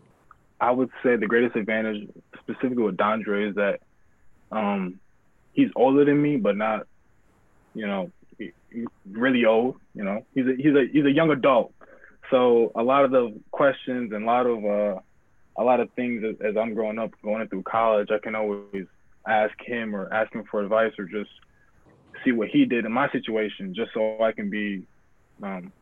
I 0.63 0.71
would 0.71 0.89
say 1.03 1.15
the 1.17 1.27
greatest 1.27 1.57
advantage, 1.57 2.09
specifically 2.41 2.85
with 2.85 2.97
Dondre, 2.97 3.51
is 3.51 3.55
that 3.57 3.81
um, 4.51 4.99
he's 5.53 5.69
older 5.77 6.07
than 6.07 6.23
me, 6.23 6.39
but 6.39 6.57
not, 6.57 6.87
you 7.75 7.87
know, 7.87 8.11
really 9.13 9.45
old. 9.45 9.77
You 9.95 10.05
know, 10.05 10.25
he's 10.35 10.47
a 10.47 10.55
he's 10.57 10.75
a 10.75 10.87
he's 10.91 11.05
a 11.05 11.13
young 11.13 11.33
adult. 11.33 11.75
So 12.31 12.73
a 12.75 12.83
lot 12.83 13.05
of 13.05 13.11
the 13.11 13.39
questions 13.51 14.11
and 14.15 14.25
a 14.25 14.27
lot 14.27 14.47
of 14.47 14.65
uh, 14.65 15.01
a 15.59 15.65
lot 15.65 15.81
of 15.81 15.91
things 15.97 16.25
as, 16.25 16.37
as 16.41 16.57
I'm 16.57 16.73
growing 16.73 16.99
up, 16.99 17.11
going 17.23 17.47
through 17.49 17.65
college, 17.65 18.09
I 18.11 18.21
can 18.21 18.35
always 18.35 18.87
ask 19.27 19.53
him 19.61 19.95
or 19.95 20.11
ask 20.11 20.33
him 20.33 20.45
for 20.51 20.63
advice 20.63 20.93
or 20.99 21.05
just 21.05 21.29
see 22.29 22.33
what 22.33 22.49
he 22.49 22.65
did 22.65 22.85
in 22.85 22.93
my 22.93 23.11
situation, 23.11 23.75
just 23.75 23.93
so 23.95 24.23
I 24.23 24.33
can 24.33 24.51
be 24.51 24.85
um, 25.43 25.73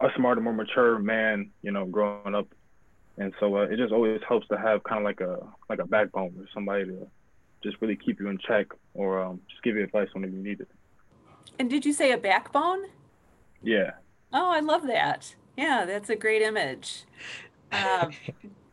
a 0.00 0.08
smarter, 0.16 0.40
more 0.40 0.52
mature 0.52 0.98
man, 0.98 1.50
you 1.62 1.70
know, 1.70 1.86
growing 1.86 2.34
up. 2.34 2.48
And 3.16 3.32
so 3.40 3.56
uh, 3.56 3.62
it 3.62 3.76
just 3.76 3.92
always 3.92 4.20
helps 4.26 4.46
to 4.48 4.58
have 4.58 4.84
kind 4.84 4.98
of 4.98 5.04
like 5.04 5.20
a 5.20 5.44
like 5.68 5.80
a 5.80 5.86
backbone 5.86 6.34
or 6.38 6.46
somebody 6.54 6.84
to 6.86 7.06
just 7.62 7.76
really 7.80 7.96
keep 7.96 8.20
you 8.20 8.28
in 8.28 8.38
check 8.38 8.68
or 8.94 9.20
um, 9.20 9.40
just 9.50 9.62
give 9.62 9.76
you 9.76 9.82
advice 9.82 10.08
whenever 10.12 10.32
you 10.32 10.42
need 10.42 10.60
it. 10.60 10.68
And 11.58 11.68
did 11.68 11.84
you 11.84 11.92
say 11.92 12.12
a 12.12 12.18
backbone? 12.18 12.84
Yeah. 13.60 13.92
Oh, 14.32 14.50
I 14.50 14.60
love 14.60 14.86
that. 14.86 15.34
Yeah, 15.56 15.84
that's 15.84 16.08
a 16.08 16.14
great 16.14 16.42
image. 16.42 17.04
Um, 17.72 18.12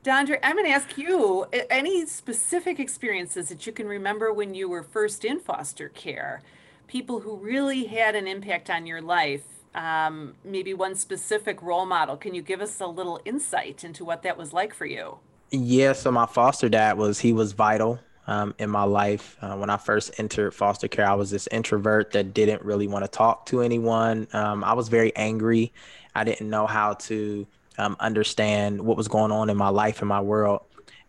Dondre, 0.04 0.38
I'm 0.44 0.56
going 0.56 0.66
to 0.66 0.72
ask 0.72 0.96
you 1.00 1.48
any 1.72 2.06
specific 2.06 2.80
experiences 2.80 3.50
that 3.50 3.66
you 3.66 3.74
can 3.74 3.88
remember 3.88 4.32
when 4.32 4.54
you 4.54 4.70
were 4.70 4.84
first 4.84 5.26
in 5.26 5.40
foster 5.40 5.90
care 5.90 6.44
people 6.88 7.20
who 7.20 7.36
really 7.38 7.86
had 7.86 8.16
an 8.16 8.28
impact 8.28 8.70
on 8.70 8.86
your 8.86 9.02
life, 9.02 9.44
um, 9.74 10.36
maybe 10.44 10.74
one 10.74 10.96
specific 10.96 11.62
role 11.62 11.86
model. 11.86 12.18
Can 12.18 12.34
you 12.34 12.42
give 12.42 12.62
us 12.62 12.80
a 12.80 12.88
little 12.88 13.20
insight 13.26 13.84
into 13.84 14.06
what 14.06 14.24
that 14.24 14.38
was 14.38 14.54
like 14.54 14.74
for 14.74 14.86
you? 14.86 15.20
Yeah, 15.52 15.94
so 15.94 16.12
my 16.12 16.26
foster 16.26 16.70
dad 16.70 16.98
was 16.98 17.20
he 17.20 17.34
was 17.34 17.54
vital 17.54 18.00
um, 18.28 18.56
in 18.58 18.70
my 18.70 18.84
life. 18.84 19.38
Uh, 19.42 19.56
when 19.56 19.70
I 19.70 19.78
first 19.78 20.20
entered 20.20 20.54
foster 20.54 20.88
care, 20.88 21.08
I 21.08 21.14
was 21.14 21.30
this 21.30 21.48
introvert 21.52 22.12
that 22.12 22.34
didn't 22.34 22.64
really 22.64 22.88
want 22.88 23.06
to 23.06 23.10
talk 23.10 23.46
to 23.48 23.62
anyone. 23.62 24.28
Um, 24.34 24.64
I 24.64 24.74
was 24.74 24.90
very 24.90 25.16
angry. 25.16 25.72
I 26.16 26.24
didn't 26.24 26.50
know 26.50 26.66
how 26.66 26.94
to 26.94 27.46
um, 27.78 27.96
understand 28.00 28.82
what 28.82 28.98
was 28.98 29.08
going 29.08 29.32
on 29.32 29.50
in 29.50 29.58
my 29.58 29.70
life 29.70 30.00
and 30.00 30.10
my 30.10 30.22
world. 30.22 30.62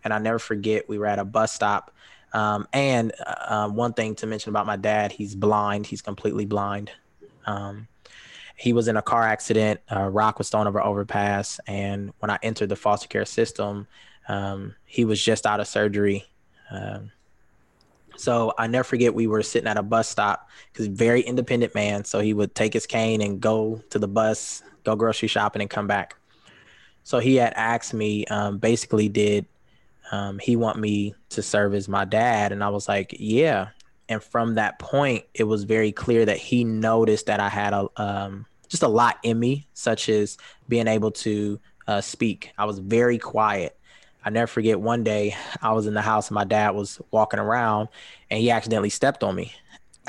And 0.04 0.12
I 0.12 0.18
never 0.18 0.38
forget, 0.38 0.88
we 0.88 0.98
were 0.98 1.06
at 1.06 1.18
a 1.18 1.24
bus 1.24 1.52
stop 1.52 1.92
um, 2.32 2.66
and 2.72 3.12
uh, 3.26 3.68
one 3.68 3.92
thing 3.92 4.14
to 4.16 4.26
mention 4.26 4.50
about 4.50 4.66
my 4.66 4.76
dad, 4.76 5.12
he's 5.12 5.34
blind. 5.34 5.86
He's 5.86 6.02
completely 6.02 6.46
blind. 6.46 6.90
Um, 7.46 7.88
he 8.56 8.72
was 8.72 8.88
in 8.88 8.96
a 8.96 9.02
car 9.02 9.22
accident. 9.22 9.80
Uh, 9.90 10.08
rock 10.08 10.38
was 10.38 10.50
thrown 10.50 10.66
over 10.66 10.82
overpass, 10.82 11.60
and 11.66 12.12
when 12.18 12.30
I 12.30 12.38
entered 12.42 12.68
the 12.68 12.76
foster 12.76 13.08
care 13.08 13.24
system, 13.24 13.86
Um, 14.28 14.74
he 14.86 15.04
was 15.04 15.22
just 15.22 15.46
out 15.46 15.60
of 15.60 15.68
surgery. 15.68 16.26
Um, 16.68 17.12
so 18.16 18.52
I 18.58 18.66
never 18.66 18.82
forget 18.82 19.14
we 19.14 19.28
were 19.28 19.44
sitting 19.44 19.68
at 19.68 19.78
a 19.78 19.84
bus 19.84 20.08
stop 20.08 20.48
because 20.72 20.88
very 20.88 21.20
independent 21.20 21.76
man. 21.76 22.04
So 22.04 22.18
he 22.18 22.34
would 22.34 22.52
take 22.52 22.72
his 22.72 22.86
cane 22.86 23.20
and 23.22 23.40
go 23.40 23.80
to 23.90 24.00
the 24.00 24.08
bus, 24.08 24.64
go 24.82 24.96
grocery 24.96 25.28
shopping, 25.28 25.62
and 25.62 25.70
come 25.70 25.86
back. 25.86 26.16
So 27.04 27.20
he 27.20 27.36
had 27.36 27.52
asked 27.54 27.94
me, 27.94 28.24
um, 28.26 28.58
basically, 28.58 29.08
did 29.08 29.46
um, 30.12 30.38
he 30.38 30.56
want 30.56 30.78
me 30.78 31.14
to 31.30 31.42
serve 31.42 31.74
as 31.74 31.88
my 31.88 32.04
dad? 32.04 32.52
And 32.52 32.62
I 32.62 32.68
was 32.68 32.88
like, 32.88 33.14
yeah. 33.18 33.68
And 34.08 34.22
from 34.22 34.54
that 34.54 34.78
point, 34.78 35.24
it 35.34 35.44
was 35.44 35.64
very 35.64 35.92
clear 35.92 36.24
that 36.24 36.36
he 36.36 36.64
noticed 36.64 37.26
that 37.26 37.40
I 37.40 37.48
had 37.48 37.72
a 37.72 37.88
um, 37.96 38.46
just 38.68 38.82
a 38.82 38.88
lot 38.88 39.18
in 39.22 39.38
me, 39.38 39.66
such 39.74 40.08
as 40.08 40.36
being 40.68 40.88
able 40.88 41.10
to 41.10 41.60
uh, 41.86 42.00
speak. 42.00 42.52
I 42.58 42.64
was 42.64 42.78
very 42.78 43.18
quiet. 43.18 43.78
I 44.24 44.30
never 44.30 44.48
forget 44.48 44.80
one 44.80 45.04
day 45.04 45.36
I 45.62 45.72
was 45.72 45.86
in 45.86 45.94
the 45.94 46.02
house 46.02 46.28
and 46.28 46.34
my 46.34 46.44
dad 46.44 46.70
was 46.70 47.00
walking 47.12 47.38
around 47.38 47.88
and 48.28 48.40
he 48.40 48.50
accidentally 48.50 48.90
stepped 48.90 49.22
on 49.22 49.36
me. 49.36 49.54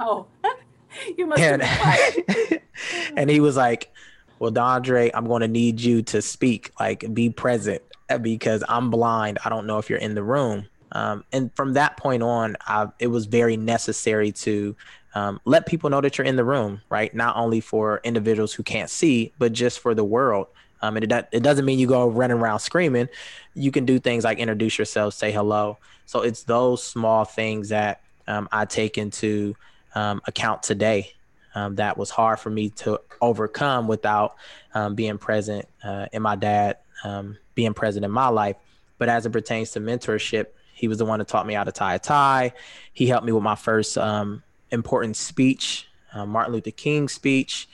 oh, 0.00 0.26
you 1.16 1.26
must 1.26 1.40
and, 1.40 1.62
and 3.16 3.30
he 3.30 3.38
was 3.38 3.56
like, 3.56 3.92
Well, 4.40 4.50
Dondre, 4.50 5.12
I'm 5.14 5.26
going 5.26 5.42
to 5.42 5.48
need 5.48 5.80
you 5.80 6.02
to 6.02 6.20
speak, 6.20 6.72
like 6.80 7.12
be 7.14 7.30
present 7.30 7.82
because 8.22 8.62
I'm 8.68 8.90
blind. 8.90 9.38
I 9.44 9.48
don't 9.48 9.66
know 9.66 9.78
if 9.78 9.90
you're 9.90 9.98
in 9.98 10.14
the 10.14 10.22
room. 10.22 10.66
Um, 10.92 11.24
and 11.32 11.54
from 11.54 11.74
that 11.74 11.96
point 11.96 12.22
on, 12.22 12.56
I, 12.66 12.88
it 12.98 13.08
was 13.08 13.26
very 13.26 13.56
necessary 13.56 14.32
to 14.32 14.76
um, 15.14 15.40
let 15.44 15.66
people 15.66 15.90
know 15.90 16.00
that 16.00 16.16
you're 16.16 16.26
in 16.26 16.36
the 16.36 16.44
room, 16.44 16.82
right? 16.88 17.14
Not 17.14 17.36
only 17.36 17.60
for 17.60 18.00
individuals 18.04 18.52
who 18.52 18.62
can't 18.62 18.90
see, 18.90 19.32
but 19.38 19.52
just 19.52 19.80
for 19.80 19.94
the 19.94 20.04
world. 20.04 20.46
Um, 20.82 20.96
and 20.96 21.10
it, 21.10 21.28
it 21.32 21.42
doesn't 21.42 21.64
mean 21.64 21.78
you 21.78 21.86
go 21.86 22.06
running 22.08 22.36
around 22.36 22.60
screaming. 22.60 23.08
You 23.54 23.70
can 23.70 23.84
do 23.84 23.98
things 23.98 24.24
like 24.24 24.38
introduce 24.38 24.78
yourself, 24.78 25.14
say 25.14 25.32
hello. 25.32 25.78
So 26.04 26.20
it's 26.20 26.44
those 26.44 26.82
small 26.82 27.24
things 27.24 27.70
that 27.70 28.02
um, 28.28 28.48
I 28.52 28.66
take 28.66 28.98
into 28.98 29.56
um, 29.94 30.20
account 30.26 30.62
today. 30.62 31.12
Um, 31.54 31.76
that 31.76 31.96
was 31.96 32.10
hard 32.10 32.38
for 32.38 32.50
me 32.50 32.68
to 32.70 33.00
overcome 33.22 33.88
without 33.88 34.36
um, 34.74 34.94
being 34.94 35.16
present 35.16 35.66
uh, 35.82 36.06
in 36.12 36.20
my 36.20 36.36
dad 36.36 36.76
um, 37.04 37.38
being 37.54 37.74
present 37.74 38.04
in 38.04 38.10
my 38.10 38.28
life. 38.28 38.56
But 38.98 39.08
as 39.08 39.26
it 39.26 39.30
pertains 39.30 39.72
to 39.72 39.80
mentorship, 39.80 40.46
he 40.72 40.88
was 40.88 40.98
the 40.98 41.04
one 41.04 41.18
that 41.18 41.28
taught 41.28 41.46
me 41.46 41.54
how 41.54 41.64
to 41.64 41.72
tie 41.72 41.94
a 41.94 41.98
tie. 41.98 42.52
He 42.92 43.06
helped 43.06 43.26
me 43.26 43.32
with 43.32 43.42
my 43.42 43.54
first 43.54 43.96
um, 43.96 44.42
important 44.70 45.16
speech, 45.16 45.88
uh, 46.12 46.26
Martin 46.26 46.54
Luther 46.54 46.70
King 46.70 47.08
speech. 47.08 47.68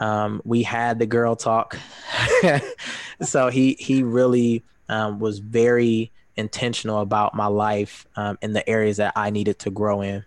Um, 0.00 0.40
we 0.44 0.62
had 0.62 0.98
the 0.98 1.06
girl 1.06 1.36
talk. 1.36 1.78
so 3.22 3.48
he 3.48 3.74
he 3.78 4.02
really 4.02 4.64
um, 4.88 5.18
was 5.18 5.38
very 5.38 6.12
intentional 6.36 7.00
about 7.00 7.34
my 7.34 7.46
life 7.46 8.06
um, 8.16 8.38
in 8.42 8.52
the 8.52 8.68
areas 8.68 8.96
that 8.96 9.12
I 9.16 9.30
needed 9.30 9.58
to 9.60 9.70
grow 9.70 10.00
in. 10.00 10.24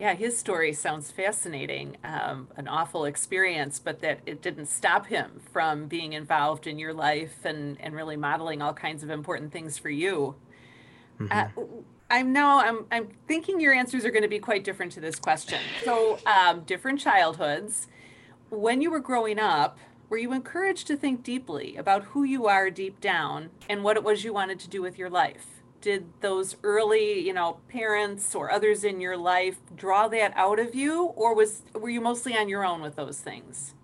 Yeah, 0.00 0.14
his 0.14 0.38
story 0.38 0.72
sounds 0.72 1.10
fascinating. 1.10 1.98
Um, 2.02 2.48
an 2.56 2.66
awful 2.66 3.04
experience, 3.04 3.78
but 3.78 4.00
that 4.00 4.20
it 4.24 4.40
didn't 4.40 4.66
stop 4.66 5.06
him 5.06 5.42
from 5.52 5.88
being 5.88 6.14
involved 6.14 6.66
in 6.66 6.78
your 6.78 6.94
life 6.94 7.44
and, 7.44 7.78
and 7.78 7.94
really 7.94 8.16
modeling 8.16 8.62
all 8.62 8.72
kinds 8.72 9.02
of 9.02 9.10
important 9.10 9.52
things 9.52 9.76
for 9.76 9.90
you. 9.90 10.36
Mm-hmm. 11.20 11.60
Uh, 11.60 11.82
I'm 12.10 12.32
now 12.32 12.60
I'm 12.60 12.86
I'm 12.90 13.08
thinking 13.28 13.60
your 13.60 13.74
answers 13.74 14.06
are 14.06 14.10
going 14.10 14.22
to 14.22 14.28
be 14.28 14.38
quite 14.38 14.64
different 14.64 14.90
to 14.92 15.00
this 15.00 15.16
question. 15.16 15.60
So, 15.84 16.18
um, 16.26 16.62
different 16.62 16.98
childhoods. 16.98 17.86
When 18.48 18.80
you 18.80 18.90
were 18.90 19.00
growing 19.00 19.38
up, 19.38 19.78
were 20.08 20.16
you 20.16 20.32
encouraged 20.32 20.86
to 20.88 20.96
think 20.96 21.22
deeply 21.22 21.76
about 21.76 22.04
who 22.04 22.24
you 22.24 22.46
are 22.46 22.70
deep 22.70 23.00
down 23.00 23.50
and 23.68 23.84
what 23.84 23.96
it 23.96 24.02
was 24.02 24.24
you 24.24 24.32
wanted 24.32 24.58
to 24.60 24.68
do 24.68 24.82
with 24.82 24.98
your 24.98 25.10
life? 25.10 25.59
Did 25.80 26.06
those 26.20 26.56
early, 26.62 27.20
you 27.20 27.32
know, 27.32 27.58
parents 27.68 28.34
or 28.34 28.50
others 28.50 28.84
in 28.84 29.00
your 29.00 29.16
life 29.16 29.56
draw 29.74 30.08
that 30.08 30.32
out 30.36 30.58
of 30.58 30.74
you, 30.74 31.04
or 31.04 31.34
was 31.34 31.62
were 31.74 31.88
you 31.88 32.00
mostly 32.00 32.36
on 32.36 32.48
your 32.48 32.64
own 32.64 32.82
with 32.82 32.96
those 32.96 33.20
things? 33.20 33.74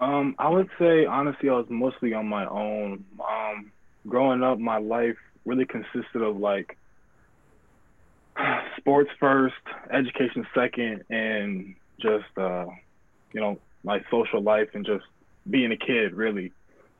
Um, 0.00 0.36
I 0.38 0.48
would 0.48 0.68
say 0.78 1.06
honestly, 1.06 1.48
I 1.48 1.54
was 1.54 1.66
mostly 1.68 2.12
on 2.12 2.28
my 2.28 2.46
own. 2.46 3.04
Um, 3.20 3.72
growing 4.06 4.42
up, 4.42 4.58
my 4.58 4.78
life 4.78 5.16
really 5.44 5.64
consisted 5.64 6.22
of 6.22 6.36
like 6.36 6.76
sports 8.76 9.10
first, 9.18 9.54
education 9.90 10.46
second, 10.54 11.04
and 11.10 11.74
just 11.98 12.26
uh, 12.36 12.66
you 13.32 13.40
know 13.40 13.58
my 13.82 14.04
social 14.10 14.42
life 14.42 14.68
and 14.74 14.84
just 14.84 15.04
being 15.48 15.72
a 15.72 15.76
kid 15.76 16.14
really. 16.14 16.52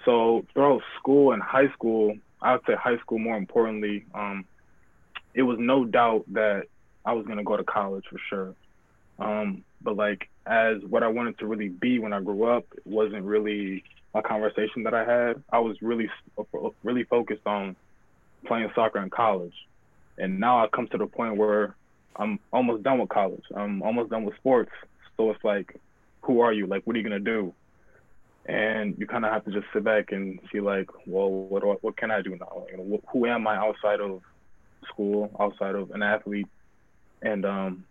So 0.04 0.46
throughout 0.54 0.82
school 0.98 1.32
and 1.32 1.42
high 1.42 1.70
school, 1.72 2.16
I 2.40 2.52
would 2.52 2.62
say 2.66 2.74
high 2.74 2.98
school 2.98 3.18
more 3.18 3.36
importantly, 3.36 4.04
um, 4.14 4.44
it 5.34 5.42
was 5.42 5.58
no 5.58 5.84
doubt 5.84 6.24
that 6.32 6.64
I 7.04 7.12
was 7.12 7.26
gonna 7.26 7.44
go 7.44 7.56
to 7.56 7.64
college 7.64 8.04
for 8.10 8.18
sure. 8.28 8.54
Um, 9.18 9.64
but 9.82 9.96
like 9.96 10.28
as 10.46 10.78
what 10.88 11.02
I 11.02 11.08
wanted 11.08 11.38
to 11.38 11.46
really 11.46 11.68
be 11.68 11.98
when 11.98 12.12
I 12.12 12.20
grew 12.20 12.44
up, 12.44 12.64
it 12.76 12.86
wasn't 12.86 13.24
really 13.24 13.84
a 14.14 14.22
conversation 14.22 14.84
that 14.84 14.94
I 14.94 15.04
had. 15.04 15.42
I 15.52 15.58
was 15.58 15.76
really 15.82 16.10
really 16.82 17.04
focused 17.04 17.46
on 17.46 17.76
playing 18.46 18.70
soccer 18.74 19.02
in 19.02 19.10
college. 19.10 19.54
And 20.18 20.40
now 20.40 20.64
I 20.64 20.68
come 20.68 20.88
to 20.88 20.98
the 20.98 21.06
point 21.06 21.36
where 21.36 21.74
I'm 22.16 22.38
almost 22.52 22.82
done 22.82 22.98
with 22.98 23.10
college. 23.10 23.44
I'm 23.54 23.82
almost 23.82 24.10
done 24.10 24.24
with 24.24 24.36
sports. 24.36 24.70
So 25.16 25.30
it's 25.30 25.44
like, 25.44 25.78
who 26.22 26.40
are 26.40 26.52
you? 26.52 26.66
Like, 26.66 26.86
what 26.86 26.96
are 26.96 26.98
you 26.98 27.04
gonna 27.04 27.20
do? 27.20 27.52
And 28.48 28.96
you 28.96 29.06
kind 29.08 29.24
of 29.24 29.32
have 29.32 29.44
to 29.46 29.50
just 29.50 29.66
sit 29.72 29.82
back 29.82 30.12
and 30.12 30.38
see 30.52 30.60
like, 30.60 30.88
well, 31.06 31.30
what 31.30 31.64
I, 31.64 31.66
what 31.80 31.96
can 31.96 32.12
I 32.12 32.22
do 32.22 32.30
now? 32.30 32.64
You 32.70 32.76
know, 32.76 33.00
who 33.12 33.26
am 33.26 33.46
I 33.46 33.56
outside 33.56 34.00
of 34.00 34.20
school, 34.88 35.30
outside 35.40 35.74
of 35.74 35.90
an 35.90 36.02
athlete? 36.02 36.46
And 37.22 37.44
um, 37.44 37.84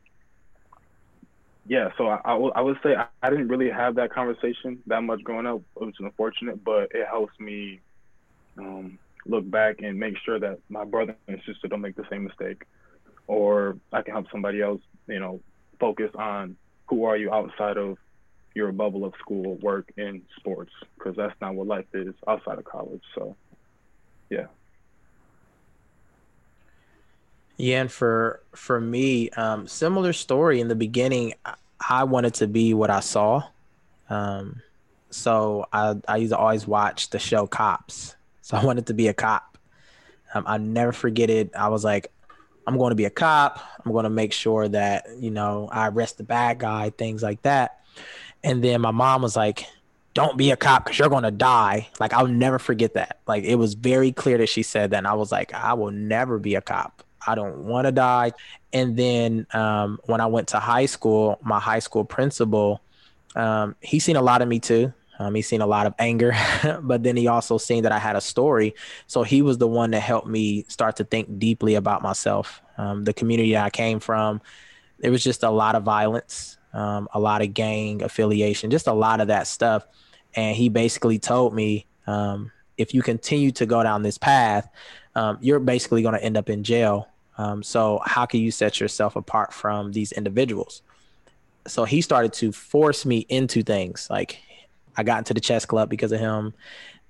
yeah, 1.67 1.89
so 1.97 2.07
I, 2.07 2.21
I, 2.23 2.31
w- 2.33 2.53
I 2.55 2.61
would 2.61 2.77
say 2.83 2.95
I, 2.95 3.07
I 3.21 3.29
didn't 3.29 3.49
really 3.49 3.69
have 3.69 3.95
that 3.95 4.13
conversation 4.13 4.79
that 4.87 5.01
much 5.01 5.23
growing 5.23 5.45
up, 5.45 5.61
which 5.73 5.89
is 5.89 5.95
unfortunate, 5.99 6.63
but 6.63 6.89
it 6.91 7.05
helps 7.05 7.37
me 7.39 7.81
um, 8.57 8.97
look 9.25 9.49
back 9.49 9.81
and 9.81 9.99
make 9.99 10.15
sure 10.23 10.39
that 10.39 10.59
my 10.69 10.85
brother 10.85 11.17
and 11.27 11.41
sister 11.45 11.67
don't 11.67 11.81
make 11.81 11.95
the 11.95 12.05
same 12.09 12.23
mistake, 12.23 12.63
or 13.27 13.77
I 13.91 14.03
can 14.03 14.13
help 14.13 14.27
somebody 14.31 14.61
else, 14.61 14.81
you 15.07 15.19
know, 15.19 15.41
focus 15.79 16.11
on 16.15 16.55
who 16.87 17.03
are 17.05 17.17
you 17.17 17.33
outside 17.33 17.77
of 17.77 17.97
your 18.55 18.71
bubble 18.71 19.05
of 19.05 19.13
school, 19.19 19.55
work, 19.57 19.91
and 19.97 20.21
sports, 20.37 20.71
because 20.97 21.15
that's 21.15 21.35
not 21.41 21.53
what 21.53 21.67
life 21.67 21.85
is 21.93 22.15
outside 22.27 22.57
of 22.57 22.65
college. 22.65 23.03
So, 23.13 23.35
yeah. 24.29 24.47
Yeah, 27.57 27.81
and 27.81 27.91
for 27.91 28.41
for 28.53 28.81
me, 28.81 29.29
um, 29.31 29.67
similar 29.67 30.13
story. 30.13 30.59
In 30.59 30.67
the 30.67 30.75
beginning, 30.75 31.33
I 31.87 32.03
wanted 32.05 32.33
to 32.35 32.47
be 32.47 32.73
what 32.73 32.89
I 32.89 32.99
saw. 33.01 33.43
Um, 34.09 34.61
so 35.09 35.65
I 35.71 35.95
I 36.07 36.17
used 36.17 36.31
to 36.31 36.37
always 36.37 36.67
watch 36.67 37.11
the 37.11 37.19
show 37.19 37.47
Cops, 37.47 38.15
so 38.41 38.57
I 38.57 38.65
wanted 38.65 38.87
to 38.87 38.93
be 38.93 39.07
a 39.07 39.13
cop. 39.13 39.57
Um, 40.33 40.43
I 40.47 40.57
never 40.57 40.91
forget 40.91 41.29
it. 41.29 41.55
I 41.55 41.69
was 41.69 41.85
like, 41.85 42.11
I'm 42.67 42.77
going 42.77 42.91
to 42.91 42.95
be 42.95 43.05
a 43.05 43.09
cop. 43.09 43.59
I'm 43.85 43.91
going 43.93 44.03
to 44.03 44.09
make 44.09 44.33
sure 44.33 44.67
that, 44.67 45.05
you 45.17 45.31
know, 45.31 45.69
I 45.71 45.87
arrest 45.87 46.17
the 46.17 46.23
bad 46.23 46.59
guy, 46.59 46.89
things 46.89 47.23
like 47.23 47.41
that. 47.43 47.79
And 48.43 48.63
then 48.63 48.81
my 48.81 48.91
mom 48.91 49.21
was 49.21 49.35
like, 49.35 49.65
don't 50.13 50.37
be 50.37 50.51
a 50.51 50.55
cop 50.55 50.85
because 50.85 50.97
you're 50.97 51.09
going 51.09 51.23
to 51.23 51.31
die. 51.31 51.89
Like, 51.99 52.13
I'll 52.13 52.27
never 52.27 52.57
forget 52.57 52.93
that. 52.93 53.19
Like, 53.27 53.43
it 53.43 53.55
was 53.55 53.73
very 53.73 54.11
clear 54.11 54.37
that 54.37 54.47
she 54.47 54.63
said 54.63 54.91
that. 54.91 54.97
And 54.97 55.07
I 55.07 55.13
was 55.13 55.31
like, 55.31 55.53
I 55.53 55.73
will 55.73 55.91
never 55.91 56.39
be 56.39 56.55
a 56.55 56.61
cop. 56.61 57.03
I 57.27 57.35
don't 57.35 57.65
want 57.65 57.85
to 57.85 57.91
die. 57.91 58.31
And 58.71 58.95
then 58.95 59.47
um, 59.53 59.99
when 60.05 60.21
I 60.21 60.27
went 60.27 60.49
to 60.49 60.59
high 60.59 60.85
school, 60.85 61.39
my 61.41 61.59
high 61.59 61.79
school 61.79 62.05
principal, 62.05 62.81
um, 63.35 63.75
he 63.81 63.99
seen 63.99 64.15
a 64.15 64.21
lot 64.21 64.41
of 64.41 64.47
me 64.47 64.59
too. 64.59 64.93
Um, 65.17 65.33
he's 65.35 65.47
seen 65.47 65.61
a 65.61 65.67
lot 65.67 65.85
of 65.87 65.93
anger, 65.97 66.33
but 66.81 67.03
then 67.03 67.15
he 67.15 67.27
also 67.27 67.57
seen 67.57 67.83
that 67.83 67.91
I 67.91 67.99
had 67.99 68.15
a 68.15 68.21
story. 68.21 68.75
So 69.07 69.23
he 69.23 69.41
was 69.41 69.57
the 69.57 69.67
one 69.67 69.91
that 69.91 70.01
helped 70.01 70.27
me 70.27 70.65
start 70.67 70.97
to 70.97 71.03
think 71.03 71.39
deeply 71.39 71.75
about 71.75 72.01
myself. 72.01 72.61
Um, 72.77 73.05
the 73.05 73.13
community 73.13 73.53
that 73.53 73.65
I 73.65 73.69
came 73.69 73.99
from, 73.99 74.41
there 74.99 75.11
was 75.11 75.23
just 75.23 75.43
a 75.43 75.49
lot 75.49 75.75
of 75.75 75.83
violence, 75.83 76.57
um, 76.75 77.07
a 77.13 77.19
lot 77.19 77.41
of 77.41 77.53
gang 77.53 78.03
affiliation, 78.03 78.69
just 78.69 78.87
a 78.87 78.93
lot 78.93 79.21
of 79.21 79.29
that 79.29 79.47
stuff. 79.47 79.87
And 80.35 80.55
he 80.55 80.69
basically 80.69 81.17
told 81.17 81.53
me, 81.55 81.87
um, 82.05 82.51
if 82.77 82.93
you 82.93 83.01
continue 83.01 83.51
to 83.51 83.65
go 83.65 83.81
down 83.81 84.03
this 84.03 84.17
path, 84.17 84.69
um, 85.15 85.37
you're 85.39 85.59
basically 85.59 86.01
going 86.01 86.13
to 86.13 86.23
end 86.23 86.35
up 86.35 86.49
in 86.49 86.63
jail. 86.63 87.07
Um, 87.37 87.63
so 87.63 88.01
how 88.05 88.25
can 88.25 88.41
you 88.41 88.51
set 88.51 88.79
yourself 88.79 89.15
apart 89.15 89.53
from 89.53 89.93
these 89.93 90.11
individuals? 90.11 90.81
So 91.67 91.85
he 91.85 92.01
started 92.01 92.33
to 92.33 92.51
force 92.51 93.05
me 93.05 93.25
into 93.29 93.63
things 93.63 94.07
like 94.09 94.39
I 94.97 95.03
got 95.03 95.19
into 95.19 95.33
the 95.33 95.39
chess 95.39 95.65
club 95.65 95.89
because 95.89 96.11
of 96.11 96.19
him. 96.19 96.53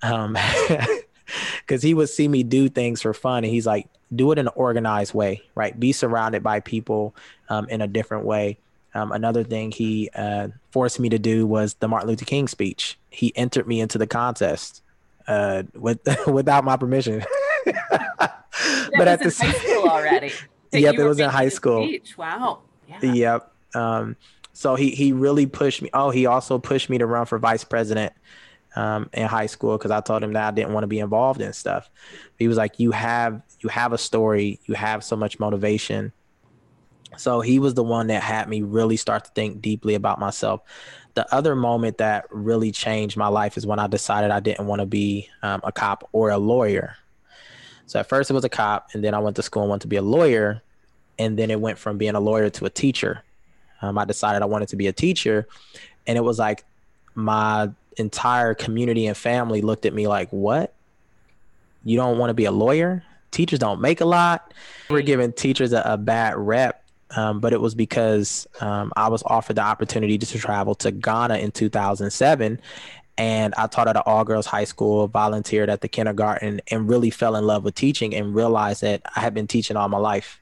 Um, 0.02 0.38
because 1.60 1.82
he 1.82 1.94
would 1.94 2.08
see 2.08 2.28
me 2.28 2.42
do 2.42 2.68
things 2.68 3.02
for 3.02 3.12
fun, 3.12 3.44
and 3.44 3.52
he's 3.52 3.66
like, 3.66 3.88
do 4.14 4.30
it 4.30 4.38
in 4.38 4.46
an 4.46 4.52
organized 4.54 5.14
way, 5.14 5.42
right? 5.56 5.78
Be 5.78 5.92
surrounded 5.92 6.42
by 6.42 6.60
people 6.60 7.16
um, 7.48 7.68
in 7.68 7.80
a 7.80 7.88
different 7.88 8.24
way. 8.24 8.58
Um, 8.96 9.12
another 9.12 9.44
thing 9.44 9.72
he 9.72 10.08
uh, 10.14 10.48
forced 10.70 10.98
me 10.98 11.10
to 11.10 11.18
do 11.18 11.46
was 11.46 11.74
the 11.74 11.88
Martin 11.88 12.08
Luther 12.08 12.24
King 12.24 12.48
speech. 12.48 12.98
He 13.10 13.36
entered 13.36 13.68
me 13.68 13.80
into 13.80 13.98
the 13.98 14.06
contest. 14.06 14.82
uh, 15.28 15.64
with 15.74 16.00
without 16.26 16.64
my 16.64 16.76
permission. 16.76 17.22
but 17.66 19.08
at 19.08 19.20
the 19.20 19.34
high 19.36 19.52
school 19.52 19.88
already. 19.88 20.32
yep, 20.72 20.94
it 20.94 21.04
was 21.04 21.20
in 21.20 21.28
high 21.28 21.48
school. 21.48 21.86
Speech. 21.86 22.16
Wow. 22.16 22.60
Yeah. 22.88 23.12
Yep. 23.12 23.52
Um, 23.74 24.16
so 24.52 24.74
he 24.74 24.90
he 24.90 25.12
really 25.12 25.46
pushed 25.46 25.82
me. 25.82 25.90
Oh, 25.92 26.10
he 26.10 26.26
also 26.26 26.58
pushed 26.58 26.88
me 26.88 26.98
to 26.98 27.06
run 27.06 27.26
for 27.26 27.38
vice 27.38 27.64
president 27.64 28.12
um, 28.76 29.10
in 29.12 29.26
high 29.26 29.46
school 29.46 29.76
because 29.76 29.90
I 29.90 30.00
told 30.00 30.22
him 30.22 30.32
that 30.32 30.48
I 30.48 30.50
didn't 30.52 30.72
want 30.72 30.84
to 30.84 30.88
be 30.88 31.00
involved 31.00 31.40
in 31.40 31.52
stuff. 31.52 31.90
He 32.38 32.48
was 32.48 32.56
like, 32.56 32.78
"You 32.78 32.92
have 32.92 33.42
you 33.60 33.68
have 33.68 33.92
a 33.92 33.98
story. 33.98 34.60
You 34.64 34.74
have 34.74 35.04
so 35.04 35.16
much 35.16 35.38
motivation." 35.38 36.12
So 37.16 37.40
he 37.40 37.58
was 37.58 37.74
the 37.74 37.82
one 37.82 38.08
that 38.08 38.22
had 38.22 38.48
me 38.48 38.62
really 38.62 38.96
start 38.96 39.24
to 39.24 39.30
think 39.30 39.60
deeply 39.60 39.94
about 39.94 40.18
myself. 40.18 40.62
The 41.14 41.32
other 41.34 41.56
moment 41.56 41.98
that 41.98 42.26
really 42.30 42.70
changed 42.70 43.16
my 43.16 43.28
life 43.28 43.56
is 43.56 43.66
when 43.66 43.78
I 43.78 43.86
decided 43.86 44.30
I 44.30 44.40
didn't 44.40 44.66
want 44.66 44.80
to 44.80 44.86
be 44.86 45.28
um, 45.42 45.60
a 45.64 45.72
cop 45.72 46.08
or 46.12 46.30
a 46.30 46.38
lawyer. 46.38 46.96
So 47.86 48.00
at 48.00 48.08
first 48.08 48.30
it 48.30 48.34
was 48.34 48.44
a 48.44 48.48
cop, 48.48 48.88
and 48.92 49.02
then 49.02 49.14
I 49.14 49.18
went 49.18 49.36
to 49.36 49.42
school 49.42 49.62
and 49.62 49.70
wanted 49.70 49.82
to 49.82 49.88
be 49.88 49.96
a 49.96 50.02
lawyer, 50.02 50.62
and 51.18 51.38
then 51.38 51.50
it 51.50 51.60
went 51.60 51.78
from 51.78 51.98
being 51.98 52.14
a 52.14 52.20
lawyer 52.20 52.50
to 52.50 52.66
a 52.66 52.70
teacher. 52.70 53.22
Um, 53.80 53.96
I 53.96 54.04
decided 54.04 54.42
I 54.42 54.46
wanted 54.46 54.68
to 54.68 54.76
be 54.76 54.88
a 54.88 54.92
teacher, 54.92 55.46
and 56.06 56.18
it 56.18 56.22
was 56.22 56.38
like 56.38 56.64
my 57.14 57.70
entire 57.96 58.54
community 58.54 59.06
and 59.06 59.16
family 59.16 59.62
looked 59.62 59.86
at 59.86 59.94
me 59.94 60.08
like, 60.08 60.30
"What? 60.30 60.74
You 61.84 61.96
don't 61.96 62.18
want 62.18 62.30
to 62.30 62.34
be 62.34 62.44
a 62.44 62.50
lawyer? 62.50 63.04
Teachers 63.30 63.58
don't 63.58 63.80
make 63.80 64.00
a 64.00 64.04
lot." 64.04 64.52
We're 64.90 65.02
giving 65.02 65.32
teachers 65.32 65.72
a, 65.72 65.82
a 65.84 65.96
bad 65.96 66.36
rep, 66.36 66.82
um, 67.14 67.40
but 67.40 67.52
it 67.52 67.60
was 67.60 67.74
because 67.74 68.46
um, 68.60 68.92
I 68.96 69.08
was 69.08 69.22
offered 69.24 69.56
the 69.56 69.62
opportunity 69.62 70.18
to 70.18 70.38
travel 70.38 70.74
to 70.76 70.90
Ghana 70.90 71.38
in 71.38 71.52
2007, 71.52 72.60
and 73.18 73.54
I 73.56 73.66
taught 73.66 73.88
at 73.88 73.96
an 73.96 74.02
all 74.04 74.24
girls 74.24 74.46
high 74.46 74.64
school, 74.64 75.06
volunteered 75.08 75.70
at 75.70 75.80
the 75.80 75.88
kindergarten, 75.88 76.60
and 76.70 76.88
really 76.88 77.10
fell 77.10 77.36
in 77.36 77.46
love 77.46 77.64
with 77.64 77.74
teaching 77.74 78.14
and 78.14 78.34
realized 78.34 78.82
that 78.82 79.02
I 79.14 79.20
had 79.20 79.34
been 79.34 79.46
teaching 79.46 79.76
all 79.76 79.88
my 79.88 79.98
life. 79.98 80.40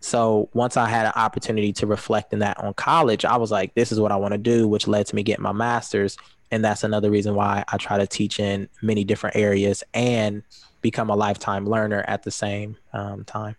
So 0.00 0.50
once 0.52 0.76
I 0.76 0.88
had 0.88 1.06
an 1.06 1.12
opportunity 1.14 1.72
to 1.74 1.86
reflect 1.86 2.32
in 2.32 2.40
that 2.40 2.58
on 2.58 2.74
college, 2.74 3.24
I 3.24 3.36
was 3.36 3.50
like, 3.50 3.74
this 3.74 3.92
is 3.92 4.00
what 4.00 4.12
I 4.12 4.16
want 4.16 4.32
to 4.32 4.38
do, 4.38 4.66
which 4.66 4.88
led 4.88 5.06
to 5.06 5.14
me 5.14 5.22
getting 5.22 5.44
my 5.44 5.52
master's. 5.52 6.18
And 6.50 6.62
that's 6.62 6.84
another 6.84 7.10
reason 7.10 7.34
why 7.34 7.64
I 7.68 7.76
try 7.78 7.98
to 7.98 8.06
teach 8.06 8.38
in 8.38 8.68
many 8.82 9.04
different 9.04 9.36
areas 9.36 9.82
and 9.94 10.42
become 10.82 11.08
a 11.08 11.16
lifetime 11.16 11.66
learner 11.66 12.04
at 12.06 12.24
the 12.24 12.30
same 12.30 12.76
um, 12.92 13.24
time. 13.24 13.56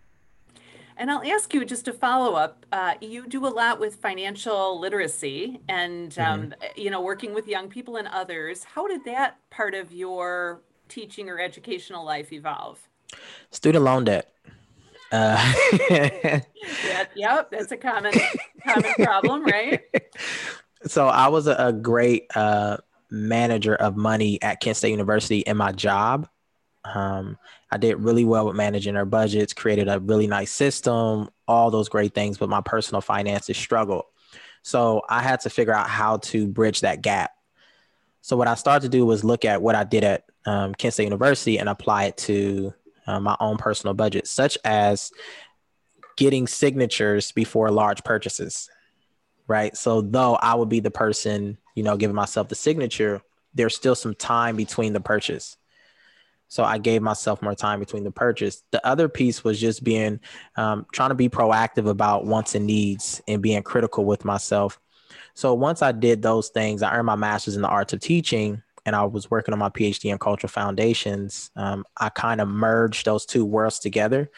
And 1.04 1.12
I'll 1.12 1.34
ask 1.34 1.54
you 1.54 1.66
just 1.66 1.84
to 1.84 1.92
follow 1.92 2.36
up. 2.36 2.66
Uh, 2.72 2.94
you 3.02 3.28
do 3.28 3.46
a 3.46 3.50
lot 3.50 3.78
with 3.78 3.98
financial 3.98 4.80
literacy 4.80 5.60
and, 5.68 6.14
mm-hmm. 6.14 6.44
um, 6.44 6.54
you 6.78 6.90
know, 6.90 7.02
working 7.02 7.34
with 7.34 7.46
young 7.46 7.68
people 7.68 7.98
and 7.98 8.08
others. 8.08 8.64
How 8.64 8.88
did 8.88 9.04
that 9.04 9.38
part 9.50 9.74
of 9.74 9.92
your 9.92 10.62
teaching 10.88 11.28
or 11.28 11.42
educational 11.42 12.06
life 12.06 12.32
evolve? 12.32 12.80
Student 13.52 13.84
loan 13.84 14.06
debt. 14.06 14.34
Uh, 15.12 15.54
yep, 15.90 17.12
yep, 17.16 17.52
that's 17.52 17.74
a 17.74 17.78
common 17.78 18.14
common 18.66 18.94
problem, 18.94 19.44
right? 19.44 19.82
So 20.86 21.08
I 21.08 21.28
was 21.28 21.48
a, 21.48 21.56
a 21.56 21.74
great 21.74 22.28
uh, 22.36 22.78
manager 23.10 23.76
of 23.76 23.98
money 23.98 24.42
at 24.42 24.62
Kent 24.62 24.78
State 24.78 24.92
University 24.92 25.40
in 25.40 25.56
my 25.58 25.74
job. 25.74 26.28
Um, 26.86 27.38
I 27.74 27.78
did 27.78 28.00
really 28.00 28.24
well 28.24 28.46
with 28.46 28.56
managing 28.56 28.96
our 28.96 29.06
budgets, 29.06 29.52
created 29.52 29.88
a 29.88 30.00
really 30.00 30.28
nice 30.28 30.52
system, 30.52 31.28
all 31.48 31.72
those 31.72 31.90
great 31.90 32.14
things, 32.14 32.38
but 32.38 32.48
my 32.48 32.62
personal 32.62 33.02
finances 33.02 33.58
struggled. 33.58 34.06
So 34.62 35.02
I 35.10 35.24
had 35.24 35.40
to 35.40 35.50
figure 35.50 35.74
out 35.74 35.90
how 35.90 36.18
to 36.18 36.48
bridge 36.48 36.82
that 36.82 37.02
gap. 37.02 37.32
So 38.22 38.38
what 38.38 38.48
I 38.48 38.54
started 38.54 38.84
to 38.84 38.96
do 38.96 39.08
was 39.08 39.24
look 39.24 39.44
at 39.44 39.60
what 39.60 39.74
I 39.74 39.86
did 39.86 40.04
at 40.04 40.24
um, 40.46 40.76
Kent 40.76 40.94
State 40.94 41.06
University 41.06 41.58
and 41.58 41.68
apply 41.68 42.06
it 42.06 42.18
to 42.18 42.76
uh, 43.08 43.20
my 43.20 43.36
own 43.40 43.58
personal 43.58 43.96
budget, 43.96 44.28
such 44.28 44.56
as 44.64 45.12
getting 46.16 46.46
signatures 46.46 47.32
before 47.32 47.72
large 47.72 48.04
purchases, 48.04 48.70
right? 49.48 49.76
So 49.76 50.02
though 50.02 50.36
I 50.36 50.54
would 50.54 50.70
be 50.70 50.80
the 50.80 50.92
person, 50.92 51.58
you 51.74 51.82
know, 51.82 51.98
giving 51.98 52.16
myself 52.16 52.50
the 52.50 52.56
signature, 52.56 53.24
there's 53.56 53.76
still 53.76 53.96
some 53.96 54.14
time 54.14 54.58
between 54.58 54.94
the 54.94 55.02
purchase. 55.02 55.58
So 56.54 56.64
I 56.64 56.78
gave 56.78 57.02
myself 57.02 57.42
more 57.42 57.56
time 57.56 57.80
between 57.80 58.04
the 58.04 58.12
purchase. 58.12 58.62
The 58.70 58.86
other 58.86 59.10
piece 59.10 59.44
was 59.44 59.60
just 59.60 59.84
being 59.84 60.20
um, 60.56 60.86
trying 60.94 61.10
to 61.10 61.16
be 61.16 61.28
proactive 61.28 61.90
about 61.90 62.28
wants 62.28 62.54
and 62.54 62.68
needs 62.68 63.24
and 63.28 63.42
being 63.42 63.64
critical 63.64 64.06
with 64.06 64.24
myself. 64.24 64.80
So 65.34 65.56
once 65.56 65.82
I 65.82 65.92
did 65.92 66.22
those 66.22 66.50
things, 66.50 66.84
I 66.84 66.94
earned 66.94 67.08
my 67.08 67.16
master's 67.16 67.56
in 67.56 67.64
the 67.64 67.70
arts 67.70 67.94
of 67.94 68.02
teaching 68.02 68.62
and 68.86 68.96
I 68.96 69.04
was 69.04 69.32
working 69.32 69.52
on 69.52 69.58
my 69.58 69.70
PhD 69.70 70.12
in 70.12 70.20
cultural 70.20 70.52
foundations. 70.52 71.50
Um, 71.56 71.86
I 71.98 72.10
kind 72.10 72.40
of 72.40 72.48
merged 72.48 73.06
those 73.06 73.26
two 73.26 73.46
worlds 73.46 73.80
together 73.80 74.30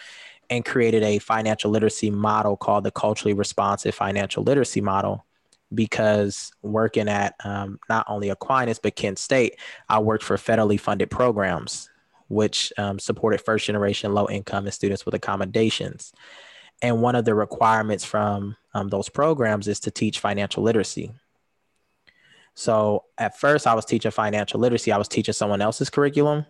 and 0.49 0.63
created 0.63 1.03
a 1.03 1.19
financial 1.19 1.69
literacy 1.69 2.11
model 2.11 2.55
called 2.55 2.85
the 2.85 2.91
culturally 2.91 3.33
responsive 3.33 3.93
financial 3.93 4.41
literacy 4.41 4.79
model 4.79 5.25
because 5.73 6.53
working 6.61 7.09
at 7.09 7.35
um, 7.43 7.77
not 7.89 8.05
only 8.07 8.29
Aquinas 8.29 8.79
but 8.79 8.95
Kent 8.95 9.19
State, 9.19 9.59
I 9.89 9.99
worked 9.99 10.23
for 10.23 10.37
federally 10.37 10.79
funded 10.79 11.11
programs 11.11 11.89
which 12.27 12.73
um, 12.77 12.99
supported 12.99 13.41
first 13.41 13.65
generation 13.65 14.13
low 14.13 14.27
income 14.29 14.65
and 14.65 14.73
students 14.73 15.05
with 15.05 15.15
accommodations. 15.15 16.13
And 16.81 17.01
one 17.01 17.15
of 17.15 17.25
the 17.25 17.35
requirements 17.35 18.03
from 18.03 18.57
um, 18.73 18.89
those 18.89 19.09
programs 19.09 19.67
is 19.67 19.79
to 19.81 19.91
teach 19.91 20.19
financial 20.19 20.63
literacy. 20.63 21.11
So 22.53 23.03
at 23.17 23.37
first, 23.37 23.67
I 23.67 23.73
was 23.73 23.85
teaching 23.85 24.11
financial 24.11 24.59
literacy, 24.59 24.91
I 24.91 24.97
was 24.97 25.07
teaching 25.07 25.33
someone 25.33 25.61
else's 25.61 25.89
curriculum. 25.89 26.45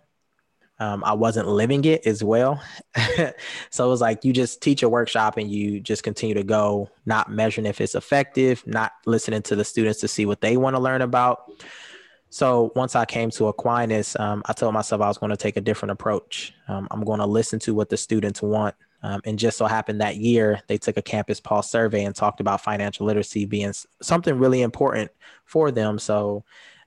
Um, 0.78 1.06
I 1.06 1.14
wasn't 1.14 1.48
living 1.48 1.86
it 1.86 2.06
as 2.06 2.22
well. 2.22 2.62
so 3.70 3.86
it 3.86 3.90
was 3.90 4.02
like 4.02 4.26
you 4.26 4.34
just 4.34 4.62
teach 4.62 4.84
a 4.84 4.90
workshop 4.90 5.38
and 5.38 5.50
you 5.50 5.80
just 5.80 6.04
continue 6.04 6.36
to 6.36 6.44
go, 6.44 6.90
not 7.06 7.32
measuring 7.32 7.66
if 7.66 7.80
it's 7.80 7.96
effective, 7.96 8.62
not 8.68 8.92
listening 9.06 9.42
to 9.44 9.56
the 9.56 9.64
students 9.64 10.02
to 10.02 10.10
see 10.10 10.26
what 10.26 10.42
they 10.42 10.58
want 10.58 10.76
to 10.76 10.82
learn 10.82 11.02
about. 11.02 11.50
So 12.30 12.72
once 12.76 12.96
I 12.96 13.06
came 13.06 13.30
to 13.32 13.48
Aquinas, 13.48 14.16
um, 14.20 14.42
I 14.46 14.54
told 14.54 14.74
myself 14.74 15.02
I 15.02 15.08
was 15.08 15.18
going 15.18 15.30
to 15.30 15.38
take 15.38 15.58
a 15.58 15.62
different 15.62 15.92
approach. 15.92 16.54
Um, 16.68 16.88
I'm 16.92 17.04
going 17.04 17.20
to 17.20 17.26
listen 17.26 17.60
to 17.60 17.74
what 17.74 17.90
the 17.90 17.98
students 17.98 18.42
want. 18.42 18.76
Um, 19.04 19.22
and 19.26 19.38
just 19.38 19.58
so 19.58 19.68
happened 19.68 20.02
that 20.02 20.18
year, 20.18 20.60
they 20.68 20.78
took 20.78 20.98
a 20.98 21.02
campus 21.02 21.40
pulse 21.40 21.70
survey 21.70 22.04
and 22.06 22.16
talked 22.16 22.40
about 22.40 22.62
financial 22.62 23.06
literacy 23.06 23.46
being 23.46 23.72
something 24.02 24.38
really 24.38 24.64
important 24.64 25.12
for 25.46 25.70
them. 25.70 26.00
So 26.00 26.44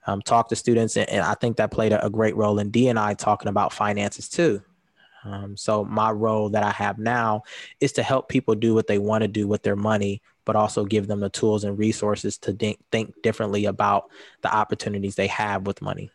um, 0.07 0.20
talk 0.22 0.48
to 0.48 0.57
students, 0.57 0.96
and, 0.96 1.09
and, 1.09 1.22
I 1.22 1.35
think 1.35 1.59
that 1.59 1.70
played 1.70 1.92
a, 1.92 2.05
a, 2.05 2.11
great 2.11 2.35
role 2.35 2.59
in 2.59 2.70
D 2.70 2.88
and 2.88 2.98
I 2.98 3.14
talking 3.14 3.48
about 3.48 3.72
finances 3.72 4.29
too. 4.29 4.62
Um, 5.24 5.57
so 5.57 5.85
my 5.85 6.11
role 6.11 6.48
that 6.51 6.62
I 6.62 6.70
have 6.70 6.98
now 6.98 7.42
is 7.81 7.92
to 7.92 8.03
help 8.03 8.29
people 8.29 8.55
do 8.55 8.74
what 8.74 8.87
they 8.87 8.98
want 8.98 9.22
to 9.22 9.29
do 9.29 9.46
with 9.46 9.62
their 9.62 9.77
money 9.77 10.22
but 10.48 10.56
also 10.56 10.87
give 10.87 11.06
them 11.06 11.20
the 11.20 11.28
tools 11.28 11.62
and 11.62 11.78
resources 11.78 12.38
to 12.38 12.54
think, 12.54 12.78
think 12.90 13.12
differently 13.22 13.66
about 13.66 14.11
the 14.40 14.50
opportunities 14.50 15.14
they 15.14 15.26
have 15.26 15.66
with 15.66 15.82
money. 15.82 16.11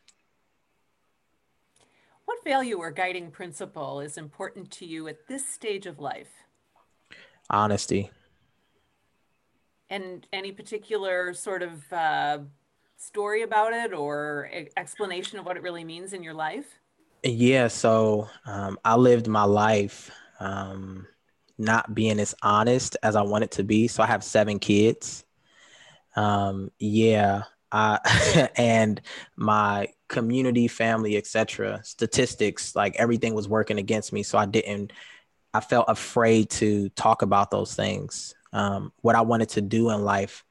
What 2.25 2.43
value 2.43 2.77
or 2.77 2.89
guiding 2.89 3.29
principle 3.29 3.99
is 3.99 4.17
important 4.17 4.71
to 4.71 4.87
you 4.87 5.07
at 5.07 5.27
this 5.27 5.47
stage 5.47 5.85
of 5.85 5.99
life? 5.99 6.31
Honesty. 7.47 8.09
And 9.91 10.25
any 10.33 10.51
particular 10.51 11.35
sort 11.35 11.61
of 11.61 11.93
uh, 11.93 12.39
story 12.97 13.43
about 13.43 13.73
it 13.73 13.93
or 13.93 14.49
explanation 14.75 15.37
of 15.37 15.45
what 15.45 15.57
it 15.57 15.61
really 15.61 15.83
means 15.83 16.11
in 16.11 16.23
your 16.23 16.33
life? 16.33 16.79
Yeah, 17.21 17.67
so 17.67 18.29
um, 18.47 18.79
I 18.83 18.95
lived 18.95 19.27
my 19.27 19.43
life 19.43 20.09
um, 20.39 21.05
not 21.57 21.93
being 21.93 22.19
as 22.19 22.35
honest 22.41 22.97
as 23.03 23.15
I 23.15 23.21
want 23.21 23.43
it 23.43 23.51
to 23.51 23.63
be. 23.63 23.87
So 23.87 24.03
I 24.03 24.07
have 24.07 24.23
seven 24.23 24.59
kids. 24.59 25.23
Um, 26.15 26.71
yeah, 26.79 27.43
I, 27.71 28.49
and 28.55 29.01
my 29.35 29.89
community, 30.07 30.67
family, 30.67 31.17
etc. 31.17 31.81
Statistics, 31.83 32.75
like 32.75 32.95
everything 32.97 33.33
was 33.33 33.47
working 33.47 33.79
against 33.79 34.13
me. 34.13 34.23
So 34.23 34.37
I 34.37 34.45
didn't. 34.45 34.93
I 35.55 35.59
felt 35.59 35.85
afraid 35.87 36.49
to 36.51 36.89
talk 36.89 37.21
about 37.21 37.51
those 37.51 37.75
things. 37.75 38.33
Um, 38.53 38.91
what 39.01 39.15
I 39.15 39.21
wanted 39.21 39.49
to 39.49 39.61
do 39.61 39.89
in 39.91 40.03
life. 40.03 40.43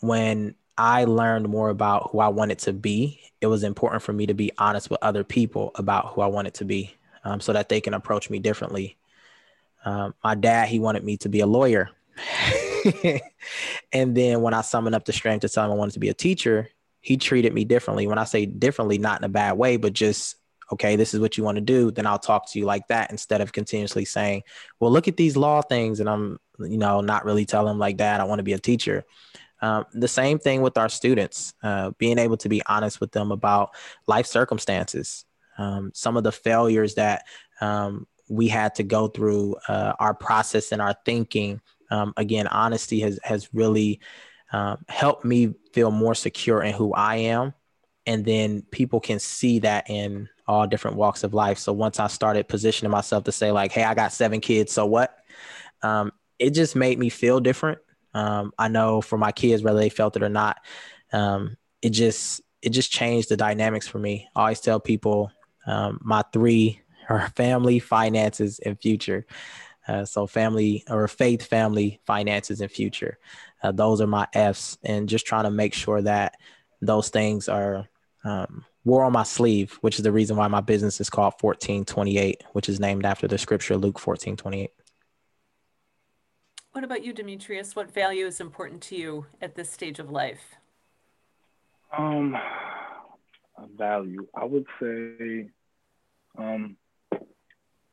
When 0.00 0.54
I 0.76 1.04
learned 1.04 1.48
more 1.48 1.70
about 1.70 2.10
who 2.10 2.18
I 2.20 2.28
wanted 2.28 2.58
to 2.60 2.72
be, 2.72 3.20
it 3.40 3.46
was 3.46 3.64
important 3.64 4.02
for 4.02 4.12
me 4.12 4.26
to 4.26 4.34
be 4.34 4.52
honest 4.58 4.90
with 4.90 4.98
other 5.02 5.24
people 5.24 5.70
about 5.74 6.12
who 6.12 6.20
I 6.20 6.26
wanted 6.26 6.54
to 6.54 6.64
be, 6.64 6.94
um, 7.24 7.40
so 7.40 7.52
that 7.52 7.68
they 7.68 7.80
can 7.80 7.94
approach 7.94 8.28
me 8.28 8.38
differently. 8.38 8.96
Um, 9.86 10.14
my 10.22 10.34
dad, 10.34 10.68
he 10.68 10.80
wanted 10.80 11.04
me 11.04 11.16
to 11.18 11.28
be 11.28 11.40
a 11.40 11.46
lawyer. 11.46 11.88
and 13.92 14.16
then 14.16 14.42
when 14.42 14.52
I 14.52 14.60
summoned 14.62 14.96
up 14.96 15.04
the 15.04 15.12
strength 15.12 15.42
to 15.42 15.48
tell 15.48 15.64
him 15.64 15.70
I 15.70 15.74
wanted 15.74 15.92
to 15.92 16.00
be 16.00 16.08
a 16.08 16.14
teacher, 16.14 16.68
he 17.00 17.16
treated 17.16 17.54
me 17.54 17.64
differently. 17.64 18.08
When 18.08 18.18
I 18.18 18.24
say 18.24 18.46
differently, 18.46 18.98
not 18.98 19.20
in 19.20 19.24
a 19.24 19.28
bad 19.28 19.52
way, 19.56 19.76
but 19.76 19.92
just, 19.92 20.34
okay, 20.72 20.96
this 20.96 21.14
is 21.14 21.20
what 21.20 21.38
you 21.38 21.44
want 21.44 21.54
to 21.54 21.62
do, 21.62 21.92
then 21.92 22.04
I'll 22.04 22.18
talk 22.18 22.50
to 22.50 22.58
you 22.58 22.64
like 22.64 22.88
that 22.88 23.12
instead 23.12 23.40
of 23.40 23.52
continuously 23.52 24.04
saying, 24.04 24.42
well, 24.80 24.90
look 24.90 25.06
at 25.06 25.16
these 25.16 25.36
law 25.36 25.62
things. 25.62 26.00
And 26.00 26.08
I'm, 26.08 26.40
you 26.58 26.78
know, 26.78 27.00
not 27.00 27.24
really 27.24 27.46
telling 27.46 27.70
him 27.70 27.78
like 27.78 27.98
that. 27.98 28.20
I 28.20 28.24
want 28.24 28.40
to 28.40 28.44
be 28.44 28.54
a 28.54 28.58
teacher. 28.58 29.04
Um, 29.62 29.84
the 29.92 30.08
same 30.08 30.40
thing 30.40 30.62
with 30.62 30.76
our 30.76 30.88
students, 30.88 31.54
uh, 31.62 31.92
being 31.96 32.18
able 32.18 32.36
to 32.38 32.48
be 32.48 32.60
honest 32.66 33.00
with 33.00 33.12
them 33.12 33.30
about 33.30 33.70
life 34.08 34.26
circumstances, 34.26 35.24
um, 35.58 35.92
some 35.94 36.16
of 36.16 36.24
the 36.24 36.32
failures 36.32 36.96
that 36.96 37.22
um, 37.60 38.06
we 38.28 38.48
had 38.48 38.74
to 38.76 38.82
go 38.82 39.08
through, 39.08 39.56
uh, 39.68 39.94
our 39.98 40.14
process 40.14 40.72
and 40.72 40.82
our 40.82 40.94
thinking. 41.04 41.60
Um, 41.90 42.12
again, 42.16 42.46
honesty 42.48 43.00
has 43.00 43.18
has 43.22 43.52
really 43.54 44.00
um, 44.52 44.84
helped 44.88 45.24
me 45.24 45.54
feel 45.72 45.90
more 45.90 46.14
secure 46.14 46.62
in 46.62 46.72
who 46.74 46.92
I 46.92 47.16
am, 47.16 47.54
and 48.06 48.24
then 48.24 48.62
people 48.70 49.00
can 49.00 49.18
see 49.18 49.60
that 49.60 49.88
in 49.88 50.28
all 50.48 50.66
different 50.66 50.96
walks 50.96 51.24
of 51.24 51.34
life. 51.34 51.58
So 51.58 51.72
once 51.72 51.98
I 52.00 52.06
started 52.08 52.48
positioning 52.48 52.90
myself 52.90 53.24
to 53.24 53.32
say 53.32 53.52
like, 53.52 53.72
"Hey, 53.72 53.84
I 53.84 53.94
got 53.94 54.12
seven 54.12 54.40
kids, 54.40 54.72
so 54.72 54.86
what?" 54.86 55.16
Um, 55.82 56.12
it 56.38 56.50
just 56.50 56.76
made 56.76 56.98
me 56.98 57.08
feel 57.08 57.40
different. 57.40 57.78
Um, 58.14 58.52
I 58.58 58.68
know 58.68 59.00
for 59.00 59.18
my 59.18 59.32
kids, 59.32 59.62
whether 59.62 59.78
they 59.78 59.90
felt 59.90 60.16
it 60.16 60.22
or 60.22 60.28
not, 60.28 60.58
um, 61.12 61.56
it 61.82 61.90
just 61.90 62.40
it 62.62 62.70
just 62.70 62.90
changed 62.90 63.28
the 63.28 63.36
dynamics 63.36 63.86
for 63.86 63.98
me. 63.98 64.28
I 64.34 64.40
always 64.40 64.60
tell 64.60 64.80
people 64.80 65.30
um, 65.66 66.00
my 66.02 66.22
three 66.32 66.80
are 67.08 67.28
family, 67.36 67.78
finances, 67.78 68.58
and 68.60 68.78
future. 68.80 69.26
Uh, 69.88 70.04
so 70.04 70.26
family 70.26 70.84
or 70.90 71.06
faith, 71.06 71.46
family, 71.46 72.00
finances, 72.06 72.60
and 72.60 72.70
future. 72.70 73.18
Uh, 73.62 73.72
those 73.72 74.00
are 74.00 74.06
my 74.06 74.26
F's, 74.32 74.78
and 74.82 75.08
just 75.08 75.26
trying 75.26 75.44
to 75.44 75.50
make 75.50 75.74
sure 75.74 76.02
that 76.02 76.36
those 76.80 77.08
things 77.08 77.48
are 77.48 77.86
um, 78.24 78.64
wore 78.84 79.04
on 79.04 79.12
my 79.12 79.22
sleeve, 79.22 79.78
which 79.80 79.96
is 79.96 80.02
the 80.02 80.12
reason 80.12 80.36
why 80.36 80.48
my 80.48 80.60
business 80.60 81.00
is 81.00 81.10
called 81.10 81.34
1428, 81.40 82.42
which 82.52 82.68
is 82.68 82.80
named 82.80 83.04
after 83.04 83.28
the 83.28 83.38
scripture 83.38 83.74
Luke 83.74 84.04
1428. 84.04 84.70
What 86.72 86.84
about 86.84 87.04
you, 87.04 87.12
Demetrius? 87.12 87.74
What 87.74 87.92
value 87.92 88.26
is 88.26 88.40
important 88.40 88.82
to 88.82 88.96
you 88.96 89.26
at 89.40 89.54
this 89.54 89.70
stage 89.70 89.98
of 89.98 90.10
life? 90.10 90.56
Um, 91.96 92.36
value. 93.76 94.26
I 94.34 94.44
would 94.44 94.66
say, 94.80 95.48
um, 96.36 96.76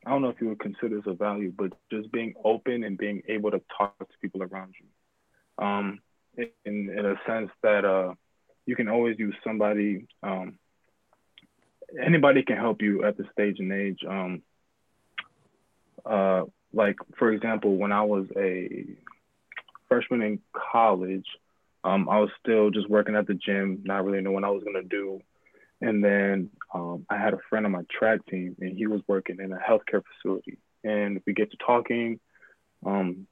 I 0.05 0.09
don't 0.09 0.21
know 0.21 0.29
if 0.29 0.41
you 0.41 0.49
would 0.49 0.59
consider 0.59 0.97
this 0.97 1.05
a 1.07 1.13
value, 1.13 1.53
but 1.55 1.73
just 1.91 2.11
being 2.11 2.33
open 2.43 2.83
and 2.83 2.97
being 2.97 3.21
able 3.27 3.51
to 3.51 3.61
talk 3.77 3.97
to 3.99 4.17
people 4.21 4.43
around 4.43 4.73
you. 4.79 5.65
Um, 5.65 5.99
in 6.37 6.51
in 6.65 7.05
a 7.05 7.15
sense 7.27 7.51
that 7.61 7.85
uh, 7.85 8.13
you 8.65 8.75
can 8.75 8.89
always 8.89 9.17
use 9.19 9.35
somebody. 9.43 10.07
Um, 10.21 10.57
anybody 12.01 12.43
can 12.43 12.57
help 12.57 12.81
you 12.81 13.03
at 13.03 13.17
the 13.17 13.25
stage 13.31 13.59
and 13.59 13.71
age. 13.71 13.99
Um, 14.07 14.41
uh, 16.05 16.43
like 16.73 16.97
for 17.17 17.31
example, 17.31 17.77
when 17.77 17.91
I 17.91 18.03
was 18.03 18.25
a 18.35 18.85
freshman 19.87 20.21
in 20.21 20.39
college, 20.71 21.25
um, 21.83 22.09
I 22.09 22.19
was 22.19 22.29
still 22.41 22.71
just 22.71 22.89
working 22.89 23.15
at 23.15 23.27
the 23.27 23.35
gym, 23.35 23.81
not 23.83 24.05
really 24.05 24.21
knowing 24.21 24.35
what 24.35 24.43
I 24.43 24.49
was 24.49 24.63
gonna 24.63 24.83
do. 24.83 25.21
And 25.83 26.01
then 26.01 26.49
um, 26.73 27.05
I 27.09 27.17
had 27.17 27.33
a 27.33 27.39
friend 27.49 27.65
on 27.65 27.73
my 27.73 27.83
track 27.91 28.25
team, 28.27 28.55
and 28.61 28.77
he 28.77 28.87
was 28.87 29.01
working 29.05 29.39
in 29.41 29.51
a 29.51 29.57
healthcare 29.57 30.01
facility. 30.15 30.57
And 30.81 31.21
we 31.27 31.33
get 31.33 31.51
to 31.51 31.57
talking, 31.57 32.21
um, 32.85 33.27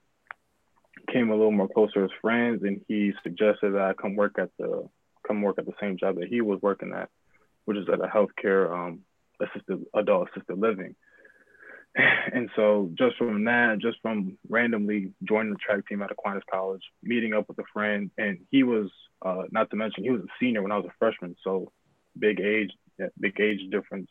came 1.11 1.29
a 1.29 1.35
little 1.35 1.53
more 1.53 1.69
closer 1.69 2.03
as 2.03 2.11
friends, 2.21 2.61
and 2.63 2.81
he 2.89 3.13
suggested 3.23 3.73
that 3.73 3.81
I 3.81 3.93
come 3.93 4.17
work 4.17 4.33
at 4.37 4.49
the 4.59 4.89
come 5.25 5.41
work 5.41 5.59
at 5.59 5.65
the 5.65 5.73
same 5.79 5.97
job 5.97 6.15
that 6.15 6.27
he 6.27 6.41
was 6.41 6.59
working 6.61 6.91
at, 6.93 7.09
which 7.63 7.77
is 7.77 7.87
at 7.87 8.03
a 8.03 8.07
healthcare 8.07 8.69
um, 8.69 8.99
assisted 9.39 9.85
adult 9.95 10.27
assisted 10.29 10.59
living. 10.59 10.93
and 11.95 12.49
so 12.57 12.91
just 12.95 13.15
from 13.15 13.45
that, 13.45 13.79
just 13.79 13.97
from 14.01 14.37
randomly 14.49 15.13
joining 15.23 15.53
the 15.53 15.59
track 15.59 15.87
team 15.87 16.01
at 16.01 16.11
Aquinas 16.11 16.43
College, 16.51 16.83
meeting 17.01 17.33
up 17.33 17.47
with 17.47 17.59
a 17.59 17.71
friend, 17.71 18.11
and 18.17 18.39
he 18.49 18.63
was 18.63 18.89
uh, 19.21 19.43
not 19.51 19.69
to 19.69 19.77
mention 19.77 20.03
he 20.03 20.11
was 20.11 20.21
a 20.21 20.33
senior 20.37 20.61
when 20.61 20.73
I 20.73 20.77
was 20.77 20.87
a 20.87 20.93
freshman, 20.99 21.37
so 21.45 21.71
big 22.17 22.39
age, 22.39 22.71
big 23.19 23.39
age 23.39 23.59
difference. 23.71 24.09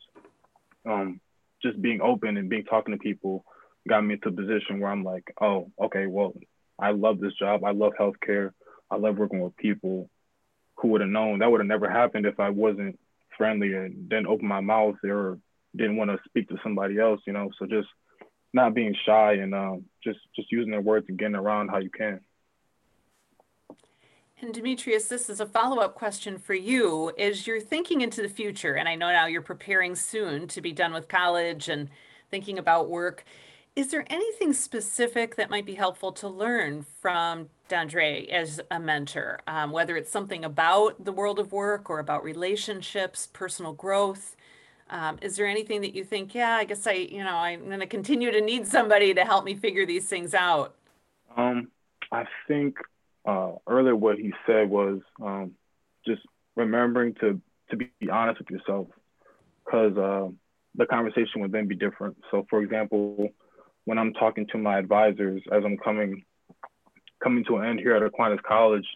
Um, 0.85 1.19
just 1.61 1.81
being 1.81 2.01
open 2.01 2.37
and 2.37 2.49
being 2.49 2.65
talking 2.65 2.93
to 2.93 2.97
people 2.97 3.45
got 3.87 4.01
me 4.01 4.15
into 4.15 4.29
a 4.29 4.31
position 4.31 4.79
where 4.79 4.91
I'm 4.91 5.03
like, 5.03 5.23
oh, 5.41 5.71
okay, 5.81 6.07
well, 6.07 6.33
I 6.79 6.91
love 6.91 7.19
this 7.19 7.33
job. 7.39 7.63
I 7.63 7.71
love 7.71 7.93
healthcare. 7.99 8.51
I 8.89 8.97
love 8.97 9.17
working 9.17 9.41
with 9.41 9.55
people. 9.57 10.09
Who 10.77 10.89
would 10.89 11.01
have 11.01 11.09
known 11.09 11.39
that 11.39 11.51
would 11.51 11.59
have 11.59 11.67
never 11.67 11.89
happened 11.89 12.25
if 12.25 12.39
I 12.39 12.49
wasn't 12.49 12.97
friendly 13.37 13.73
and 13.73 14.09
didn't 14.09 14.27
open 14.27 14.47
my 14.47 14.61
mouth 14.61 14.95
or 15.03 15.37
didn't 15.75 15.97
want 15.97 16.09
to 16.09 16.17
speak 16.27 16.49
to 16.49 16.57
somebody 16.63 16.99
else, 16.99 17.21
you 17.27 17.33
know. 17.33 17.51
So 17.59 17.67
just 17.67 17.87
not 18.53 18.73
being 18.73 18.95
shy 19.05 19.33
and 19.33 19.53
um, 19.53 19.85
just 20.03 20.19
just 20.35 20.51
using 20.51 20.71
their 20.71 20.81
words 20.81 21.05
and 21.07 21.19
getting 21.19 21.35
around 21.35 21.69
how 21.69 21.77
you 21.77 21.91
can. 21.91 22.19
And 24.41 24.55
Demetrius, 24.55 25.07
this 25.07 25.29
is 25.29 25.39
a 25.39 25.45
follow-up 25.45 25.93
question 25.93 26.39
for 26.39 26.55
you. 26.55 27.11
As 27.19 27.45
you're 27.45 27.61
thinking 27.61 28.01
into 28.01 28.23
the 28.23 28.27
future, 28.27 28.73
and 28.73 28.89
I 28.89 28.95
know 28.95 29.11
now 29.11 29.27
you're 29.27 29.43
preparing 29.43 29.93
soon 29.95 30.47
to 30.47 30.61
be 30.61 30.71
done 30.71 30.93
with 30.93 31.07
college 31.07 31.69
and 31.69 31.89
thinking 32.31 32.57
about 32.57 32.89
work, 32.89 33.23
is 33.75 33.91
there 33.91 34.03
anything 34.09 34.51
specific 34.53 35.35
that 35.35 35.51
might 35.51 35.67
be 35.67 35.75
helpful 35.75 36.11
to 36.13 36.27
learn 36.27 36.83
from 37.01 37.49
Dondre 37.69 38.27
as 38.29 38.59
a 38.71 38.79
mentor, 38.79 39.39
um, 39.45 39.71
whether 39.71 39.95
it's 39.95 40.11
something 40.11 40.43
about 40.43 41.05
the 41.05 41.11
world 41.11 41.37
of 41.37 41.51
work 41.51 41.87
or 41.87 41.99
about 41.99 42.23
relationships, 42.23 43.27
personal 43.31 43.73
growth? 43.73 44.35
Um, 44.89 45.19
is 45.21 45.35
there 45.35 45.45
anything 45.45 45.81
that 45.81 45.93
you 45.93 46.03
think, 46.03 46.33
yeah, 46.33 46.55
I 46.55 46.63
guess 46.63 46.87
I, 46.87 46.93
you 46.93 47.23
know, 47.23 47.35
I'm 47.35 47.67
going 47.67 47.79
to 47.79 47.85
continue 47.85 48.31
to 48.31 48.41
need 48.41 48.67
somebody 48.67 49.13
to 49.13 49.23
help 49.23 49.45
me 49.45 49.53
figure 49.53 49.85
these 49.85 50.07
things 50.09 50.33
out? 50.33 50.73
Um, 51.37 51.67
I 52.11 52.25
think 52.47 52.77
uh, 53.25 53.51
earlier 53.67 53.95
what 53.95 54.17
he 54.17 54.33
said 54.45 54.69
was 54.69 54.99
um, 55.21 55.51
just 56.05 56.21
remembering 56.55 57.13
to 57.21 57.41
to 57.69 57.77
be 57.77 57.89
honest 58.11 58.39
with 58.39 58.49
yourself, 58.49 58.87
because 59.63 59.97
uh, 59.97 60.27
the 60.75 60.85
conversation 60.85 61.41
would 61.41 61.51
then 61.51 61.67
be 61.67 61.75
different. 61.75 62.17
So, 62.29 62.45
for 62.49 62.61
example, 62.61 63.29
when 63.85 63.97
I'm 63.97 64.13
talking 64.13 64.47
to 64.47 64.57
my 64.57 64.77
advisors 64.77 65.41
as 65.51 65.63
I'm 65.63 65.77
coming 65.77 66.23
coming 67.23 67.45
to 67.45 67.57
an 67.57 67.65
end 67.65 67.79
here 67.79 67.95
at 67.95 68.03
Aquinas 68.03 68.39
College, 68.45 68.87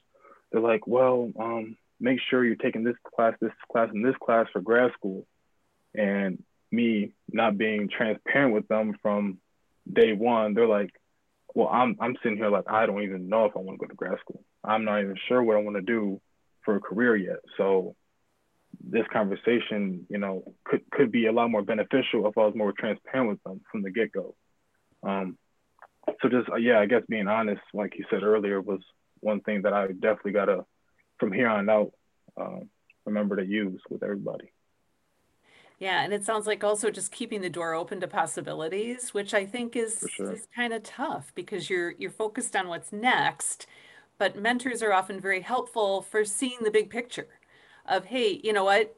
they're 0.51 0.61
like, 0.61 0.87
well, 0.87 1.31
um, 1.39 1.77
make 1.99 2.19
sure 2.29 2.43
you're 2.43 2.55
taking 2.55 2.83
this 2.83 2.95
class, 3.15 3.33
this 3.39 3.51
class, 3.71 3.89
and 3.93 4.03
this 4.03 4.15
class 4.23 4.47
for 4.51 4.61
grad 4.61 4.91
school 4.93 5.25
and 5.93 6.43
me 6.71 7.13
not 7.31 7.57
being 7.57 7.87
transparent 7.87 8.53
with 8.53 8.67
them 8.67 8.97
from 9.01 9.37
day 9.91 10.13
one, 10.13 10.53
they're 10.53 10.67
like, 10.67 10.91
well, 11.55 11.69
I'm 11.69 11.95
I'm 11.99 12.15
sitting 12.21 12.37
here 12.37 12.49
like 12.49 12.69
I 12.69 12.85
don't 12.85 13.01
even 13.01 13.29
know 13.29 13.45
if 13.45 13.53
I 13.55 13.59
want 13.59 13.79
to 13.79 13.85
go 13.85 13.89
to 13.89 13.95
grad 13.95 14.19
school. 14.19 14.43
I'm 14.63 14.83
not 14.83 14.99
even 14.99 15.15
sure 15.27 15.41
what 15.41 15.55
I 15.55 15.61
want 15.61 15.77
to 15.77 15.81
do 15.81 16.21
for 16.65 16.75
a 16.75 16.81
career 16.81 17.15
yet. 17.15 17.39
So 17.57 17.95
this 18.83 19.05
conversation, 19.11 20.05
you 20.09 20.17
know, 20.17 20.53
could 20.65 20.81
could 20.91 21.11
be 21.11 21.27
a 21.27 21.31
lot 21.31 21.49
more 21.49 21.61
beneficial 21.61 22.27
if 22.27 22.37
I 22.37 22.41
was 22.41 22.55
more 22.55 22.73
transparent 22.77 23.29
with 23.29 23.43
them 23.43 23.61
from 23.71 23.83
the 23.83 23.89
get 23.89 24.11
go. 24.11 24.35
Um, 25.01 25.37
so 26.21 26.29
just 26.29 26.49
uh, 26.49 26.57
yeah, 26.57 26.79
I 26.79 26.87
guess 26.87 27.03
being 27.07 27.29
honest, 27.29 27.61
like 27.73 27.93
you 27.97 28.05
said 28.09 28.23
earlier, 28.23 28.59
was 28.61 28.81
one 29.21 29.39
thing 29.39 29.61
that 29.61 29.73
I 29.73 29.87
definitely 29.87 30.33
gotta 30.33 30.65
from 31.19 31.31
here 31.31 31.47
on 31.47 31.69
out 31.69 31.93
uh, 32.39 32.59
remember 33.05 33.37
to 33.37 33.45
use 33.45 33.81
with 33.89 34.03
everybody. 34.03 34.51
Yeah, 35.79 36.03
and 36.03 36.13
it 36.13 36.23
sounds 36.23 36.47
like 36.47 36.63
also 36.63 36.89
just 36.89 37.11
keeping 37.11 37.41
the 37.41 37.49
door 37.49 37.73
open 37.73 37.99
to 37.99 38.07
possibilities, 38.07 39.13
which 39.13 39.33
I 39.33 39.45
think 39.45 39.75
is 39.75 40.05
sure. 40.09 40.31
is 40.31 40.47
kind 40.55 40.73
of 40.73 40.83
tough 40.83 41.33
because 41.35 41.69
you're 41.69 41.91
you're 41.99 42.11
focused 42.11 42.55
on 42.55 42.69
what's 42.69 42.93
next, 42.93 43.67
but 44.17 44.37
mentors 44.37 44.81
are 44.81 44.93
often 44.93 45.19
very 45.19 45.41
helpful 45.41 46.01
for 46.01 46.23
seeing 46.23 46.59
the 46.63 46.71
big 46.71 46.89
picture 46.89 47.27
of, 47.87 48.05
hey, 48.05 48.39
you 48.43 48.53
know 48.53 48.63
what? 48.63 48.95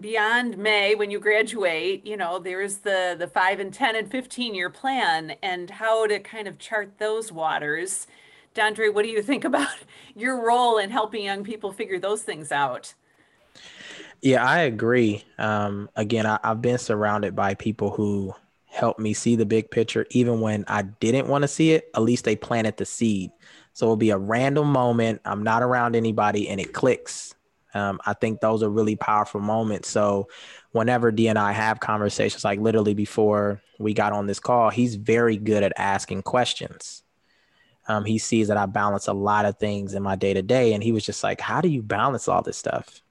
Beyond 0.00 0.56
May, 0.58 0.94
when 0.94 1.10
you 1.10 1.18
graduate, 1.20 2.06
you 2.06 2.16
know, 2.16 2.38
there's 2.38 2.78
the 2.78 3.16
the 3.18 3.28
five 3.28 3.60
and 3.60 3.72
10 3.72 3.96
and 3.96 4.10
15 4.10 4.54
year 4.54 4.70
plan 4.70 5.36
and 5.42 5.70
how 5.70 6.06
to 6.06 6.18
kind 6.20 6.48
of 6.48 6.58
chart 6.58 6.98
those 6.98 7.32
waters. 7.32 8.06
Dondre, 8.54 8.92
what 8.92 9.04
do 9.04 9.10
you 9.10 9.22
think 9.22 9.44
about 9.52 9.68
your 10.16 10.44
role 10.44 10.78
in 10.78 10.90
helping 10.90 11.24
young 11.24 11.44
people 11.44 11.72
figure 11.72 11.98
those 12.00 12.22
things 12.22 12.50
out? 12.52 12.94
Yeah, 14.20 14.44
I 14.44 14.60
agree. 14.60 15.24
Um, 15.38 15.88
again, 15.96 16.26
I, 16.26 16.38
I've 16.42 16.60
been 16.60 16.78
surrounded 16.78 17.36
by 17.36 17.54
people 17.54 17.90
who 17.90 18.34
helped 18.66 19.00
me 19.00 19.14
see 19.14 19.36
the 19.36 19.46
big 19.46 19.70
picture, 19.70 20.06
even 20.10 20.40
when 20.40 20.64
I 20.66 20.82
didn't 20.82 21.28
want 21.28 21.42
to 21.42 21.48
see 21.48 21.72
it. 21.72 21.88
At 21.94 22.02
least 22.02 22.24
they 22.24 22.36
planted 22.36 22.76
the 22.76 22.84
seed. 22.84 23.30
So 23.72 23.86
it'll 23.86 23.96
be 23.96 24.10
a 24.10 24.18
random 24.18 24.72
moment. 24.72 25.20
I'm 25.24 25.42
not 25.44 25.62
around 25.62 25.94
anybody, 25.94 26.48
and 26.48 26.60
it 26.60 26.72
clicks. 26.72 27.34
Um, 27.74 28.00
I 28.06 28.14
think 28.14 28.40
those 28.40 28.62
are 28.62 28.70
really 28.70 28.96
powerful 28.96 29.40
moments. 29.40 29.88
So 29.88 30.28
whenever 30.72 31.12
D 31.12 31.28
and 31.28 31.38
I 31.38 31.52
have 31.52 31.78
conversations, 31.78 32.42
like 32.44 32.58
literally 32.58 32.94
before 32.94 33.62
we 33.78 33.94
got 33.94 34.12
on 34.12 34.26
this 34.26 34.40
call, 34.40 34.70
he's 34.70 34.96
very 34.96 35.36
good 35.36 35.62
at 35.62 35.72
asking 35.76 36.22
questions. 36.22 37.02
Um, 37.88 38.04
he 38.04 38.18
sees 38.18 38.48
that 38.48 38.56
I 38.56 38.66
balance 38.66 39.08
a 39.08 39.12
lot 39.12 39.44
of 39.46 39.58
things 39.58 39.94
in 39.94 40.02
my 40.02 40.16
day 40.16 40.34
to 40.34 40.42
day, 40.42 40.74
and 40.74 40.82
he 40.82 40.92
was 40.92 41.04
just 41.04 41.22
like, 41.24 41.40
"How 41.40 41.60
do 41.60 41.68
you 41.68 41.82
balance 41.82 42.28
all 42.28 42.42
this 42.42 42.56
stuff?" 42.58 43.02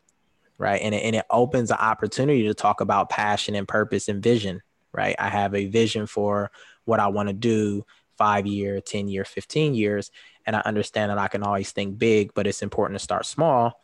Right? 0.58 0.82
And 0.82 0.94
it, 0.96 1.04
and 1.04 1.16
it 1.16 1.26
opens 1.30 1.70
the 1.70 1.82
opportunity 1.82 2.44
to 2.44 2.54
talk 2.54 2.82
about 2.82 3.10
passion 3.10 3.56
and 3.56 3.68
purpose 3.68 4.08
and 4.08 4.22
vision, 4.22 4.62
right? 4.92 5.16
I 5.20 5.30
have 5.30 5.54
a 5.54 5.68
vision 5.68 6.08
for 6.08 6.52
what 6.86 7.00
I 7.00 7.08
want 7.08 7.30
to 7.30 7.34
do 7.34 7.86
five 8.18 8.48
year, 8.48 8.82
10 8.82 9.08
year, 9.08 9.24
15 9.24 9.76
years. 9.76 10.12
and 10.46 10.56
I 10.56 10.62
understand 10.62 11.12
that 11.12 11.18
I 11.18 11.28
can 11.28 11.44
always 11.44 11.72
think 11.72 11.98
big, 11.98 12.34
but 12.34 12.48
it's 12.48 12.62
important 12.62 12.98
to 12.98 13.04
start 13.04 13.26
small. 13.26 13.82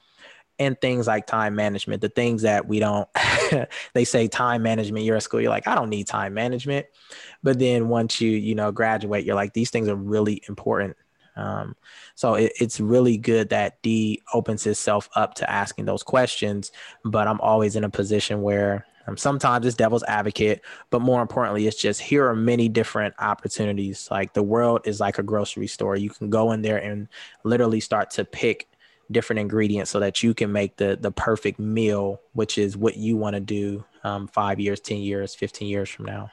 And 0.60 0.80
things 0.80 1.08
like 1.08 1.26
time 1.26 1.56
management, 1.56 2.02
the 2.02 2.10
things 2.10 2.44
that 2.44 2.68
we 2.68 2.80
don't, 2.80 3.10
they 3.94 4.06
say 4.06 4.28
time 4.28 4.62
management, 4.62 5.04
you're 5.04 5.18
at 5.18 5.24
school, 5.24 5.42
you're 5.42 5.50
like, 5.50 5.68
I 5.68 5.76
don't 5.76 5.90
need 5.90 6.08
time 6.08 6.34
management. 6.34 6.86
But 7.42 7.60
then 7.60 7.90
once 7.90 8.22
you, 8.22 8.32
you 8.32 8.56
know, 8.56 8.72
graduate, 8.72 9.26
you're 9.26 9.36
like, 9.36 9.54
these 9.54 9.72
things 9.72 9.90
are 9.90 9.96
really 9.96 10.42
important. 10.48 10.96
Um, 11.36 11.76
so 12.16 12.36
it, 12.36 12.52
it's 12.60 12.80
really 12.80 13.18
good 13.18 13.50
that 13.50 13.82
D 13.82 14.22
opens 14.34 14.64
himself 14.64 15.10
up 15.16 15.34
to 15.36 15.50
asking 15.50 15.86
those 15.86 16.04
questions. 16.04 16.72
But 17.04 17.28
I'm 17.28 17.42
always 17.42 17.76
in 17.76 17.84
a 17.84 17.90
position 17.90 18.42
where 18.42 18.86
um, 19.08 19.18
sometimes 19.18 19.66
it's 19.66 19.76
devil's 19.76 20.04
advocate, 20.04 20.62
but 20.90 21.02
more 21.02 21.22
importantly, 21.22 21.68
it's 21.68 21.82
just 21.82 22.02
here 22.02 22.26
are 22.28 22.36
many 22.36 22.70
different 22.70 23.14
opportunities. 23.20 24.08
Like 24.10 24.34
the 24.34 24.44
world 24.44 24.82
is 24.86 25.00
like 25.00 25.18
a 25.18 25.24
grocery 25.24 25.68
store. 25.68 25.96
You 25.96 26.10
can 26.10 26.30
go 26.30 26.52
in 26.52 26.62
there 26.62 26.78
and 26.78 27.08
literally 27.44 27.80
start 27.80 28.12
to 28.12 28.26
pick 28.26 28.70
different 29.12 29.40
ingredients 29.40 29.92
so 29.92 30.00
that 30.00 30.24
you 30.24 30.34
can 30.34 30.52
make 30.52 30.78
the 30.78 30.98
the 31.00 31.12
perfect 31.12 31.60
meal, 31.60 32.22
which 32.34 32.58
is 32.58 32.78
what 32.78 32.96
you 32.96 33.18
want 33.18 33.36
to 33.36 33.42
do 33.42 33.84
um, 34.04 34.28
five 34.28 34.60
years, 34.60 34.80
ten 34.80 35.00
years, 35.00 35.36
fifteen 35.36 35.68
years 35.68 35.90
from 35.90 36.06
now. 36.06 36.32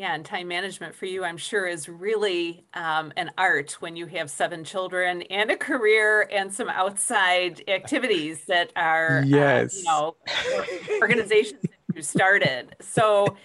Yeah, 0.00 0.14
and 0.14 0.24
time 0.24 0.48
management 0.48 0.94
for 0.94 1.04
you, 1.04 1.24
I'm 1.24 1.36
sure, 1.36 1.66
is 1.66 1.86
really 1.86 2.64
um, 2.72 3.12
an 3.18 3.32
art 3.36 3.72
when 3.80 3.96
you 3.96 4.06
have 4.06 4.30
seven 4.30 4.64
children 4.64 5.20
and 5.28 5.50
a 5.50 5.58
career 5.58 6.26
and 6.32 6.50
some 6.50 6.70
outside 6.70 7.62
activities 7.68 8.46
that 8.46 8.72
are, 8.76 9.22
yes. 9.26 9.74
Uh, 9.74 9.76
you 9.76 9.84
know, 9.84 10.16
organizations 11.02 11.60
that 11.60 11.94
you 11.96 12.00
started. 12.00 12.74
So, 12.80 13.36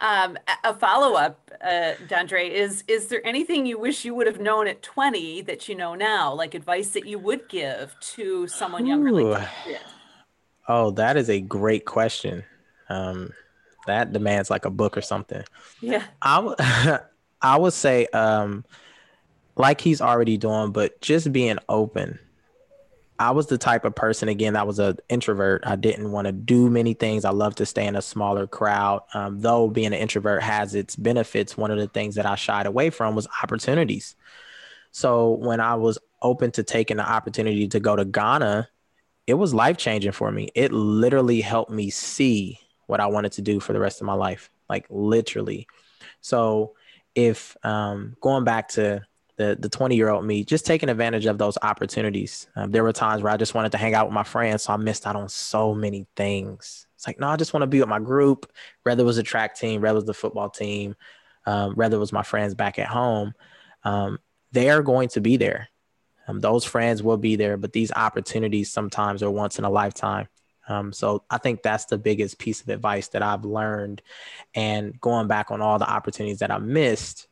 um, 0.00 0.38
a 0.62 0.74
follow 0.74 1.16
up, 1.16 1.50
uh, 1.60 1.94
Dondre, 2.06 2.50
is 2.50 2.84
is 2.86 3.08
there 3.08 3.26
anything 3.26 3.66
you 3.66 3.76
wish 3.76 4.04
you 4.04 4.14
would 4.14 4.28
have 4.28 4.38
known 4.38 4.68
at 4.68 4.82
20 4.82 5.42
that 5.42 5.68
you 5.68 5.74
know 5.74 5.96
now, 5.96 6.32
like 6.32 6.54
advice 6.54 6.90
that 6.90 7.06
you 7.06 7.18
would 7.18 7.48
give 7.48 7.96
to 8.14 8.46
someone 8.46 8.86
younger? 8.86 9.10
Like 9.10 9.50
oh, 10.68 10.92
that 10.92 11.16
is 11.16 11.28
a 11.28 11.40
great 11.40 11.84
question. 11.84 12.44
Um, 12.88 13.32
that 13.86 14.12
demands 14.12 14.50
like 14.50 14.64
a 14.64 14.70
book 14.70 14.96
or 14.96 15.02
something. 15.02 15.42
Yeah. 15.80 16.04
I 16.22 16.38
would 16.38 16.56
I 17.42 17.56
would 17.58 17.72
say 17.72 18.06
um 18.06 18.64
like 19.56 19.80
he's 19.80 20.00
already 20.00 20.36
doing, 20.36 20.72
but 20.72 21.00
just 21.00 21.32
being 21.32 21.58
open. 21.68 22.18
I 23.18 23.30
was 23.30 23.46
the 23.46 23.56
type 23.56 23.86
of 23.86 23.94
person 23.94 24.28
again 24.28 24.52
that 24.52 24.66
was 24.66 24.78
an 24.78 24.98
introvert. 25.08 25.62
I 25.64 25.76
didn't 25.76 26.12
want 26.12 26.26
to 26.26 26.32
do 26.32 26.68
many 26.68 26.92
things. 26.92 27.24
I 27.24 27.30
love 27.30 27.54
to 27.54 27.66
stay 27.66 27.86
in 27.86 27.96
a 27.96 28.02
smaller 28.02 28.46
crowd. 28.46 29.02
Um, 29.14 29.40
though 29.40 29.68
being 29.70 29.86
an 29.86 29.94
introvert 29.94 30.42
has 30.42 30.74
its 30.74 30.96
benefits, 30.96 31.56
one 31.56 31.70
of 31.70 31.78
the 31.78 31.88
things 31.88 32.16
that 32.16 32.26
I 32.26 32.34
shied 32.34 32.66
away 32.66 32.90
from 32.90 33.14
was 33.14 33.26
opportunities. 33.42 34.16
So 34.90 35.32
when 35.32 35.60
I 35.60 35.76
was 35.76 35.98
open 36.20 36.50
to 36.52 36.62
taking 36.62 36.98
the 36.98 37.10
opportunity 37.10 37.68
to 37.68 37.80
go 37.80 37.96
to 37.96 38.04
Ghana, 38.04 38.68
it 39.26 39.34
was 39.34 39.54
life 39.54 39.76
changing 39.76 40.12
for 40.12 40.30
me. 40.30 40.50
It 40.54 40.72
literally 40.72 41.40
helped 41.40 41.70
me 41.70 41.90
see 41.90 42.58
what 42.86 43.00
I 43.00 43.06
wanted 43.06 43.32
to 43.32 43.42
do 43.42 43.60
for 43.60 43.72
the 43.72 43.80
rest 43.80 44.00
of 44.00 44.06
my 44.06 44.14
life, 44.14 44.50
like 44.68 44.86
literally. 44.90 45.66
So 46.20 46.74
if 47.14 47.56
um, 47.64 48.16
going 48.20 48.44
back 48.44 48.68
to 48.70 49.04
the 49.36 49.56
the 49.58 49.68
20 49.68 49.96
year 49.96 50.08
old 50.08 50.24
me, 50.24 50.44
just 50.44 50.66
taking 50.66 50.88
advantage 50.88 51.26
of 51.26 51.38
those 51.38 51.58
opportunities. 51.62 52.48
Um, 52.56 52.70
there 52.70 52.82
were 52.82 52.92
times 52.92 53.22
where 53.22 53.32
I 53.32 53.36
just 53.36 53.54
wanted 53.54 53.72
to 53.72 53.78
hang 53.78 53.94
out 53.94 54.06
with 54.06 54.14
my 54.14 54.22
friends, 54.22 54.62
so 54.62 54.72
I 54.72 54.76
missed 54.76 55.06
out 55.06 55.16
on 55.16 55.28
so 55.28 55.74
many 55.74 56.06
things. 56.16 56.86
It's 56.94 57.06
like, 57.06 57.20
no, 57.20 57.28
I 57.28 57.36
just 57.36 57.52
want 57.52 57.62
to 57.62 57.66
be 57.66 57.80
with 57.80 57.88
my 57.88 57.98
group, 57.98 58.50
whether 58.82 59.02
it 59.02 59.06
was 59.06 59.18
a 59.18 59.22
track 59.22 59.54
team, 59.54 59.82
whether 59.82 59.92
it 59.92 59.96
was 59.96 60.04
the 60.04 60.14
football 60.14 60.48
team, 60.48 60.96
um, 61.44 61.74
whether 61.74 61.96
it 61.96 62.00
was 62.00 62.12
my 62.12 62.22
friends 62.22 62.54
back 62.54 62.78
at 62.78 62.86
home. 62.86 63.34
Um, 63.84 64.18
they 64.52 64.70
are 64.70 64.82
going 64.82 65.10
to 65.10 65.20
be 65.20 65.36
there. 65.36 65.68
Um, 66.26 66.40
those 66.40 66.64
friends 66.64 67.02
will 67.02 67.18
be 67.18 67.36
there, 67.36 67.56
but 67.56 67.72
these 67.72 67.92
opportunities 67.92 68.72
sometimes 68.72 69.22
are 69.22 69.30
once 69.30 69.58
in 69.58 69.64
a 69.64 69.70
lifetime. 69.70 70.28
Um, 70.68 70.92
so 70.92 71.22
I 71.30 71.38
think 71.38 71.62
that's 71.62 71.84
the 71.86 71.98
biggest 71.98 72.38
piece 72.38 72.60
of 72.60 72.68
advice 72.68 73.08
that 73.08 73.22
I've 73.22 73.44
learned. 73.44 74.02
And 74.54 75.00
going 75.00 75.28
back 75.28 75.50
on 75.50 75.60
all 75.60 75.78
the 75.78 75.88
opportunities 75.88 76.40
that 76.40 76.50
I 76.50 76.58
missed, 76.58 77.28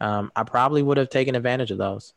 um, 0.00 0.30
I 0.36 0.42
probably 0.44 0.82
would 0.82 0.96
have 0.96 1.10
taken 1.10 1.34
advantage 1.34 1.70
of 1.70 1.78
those. 1.78 2.14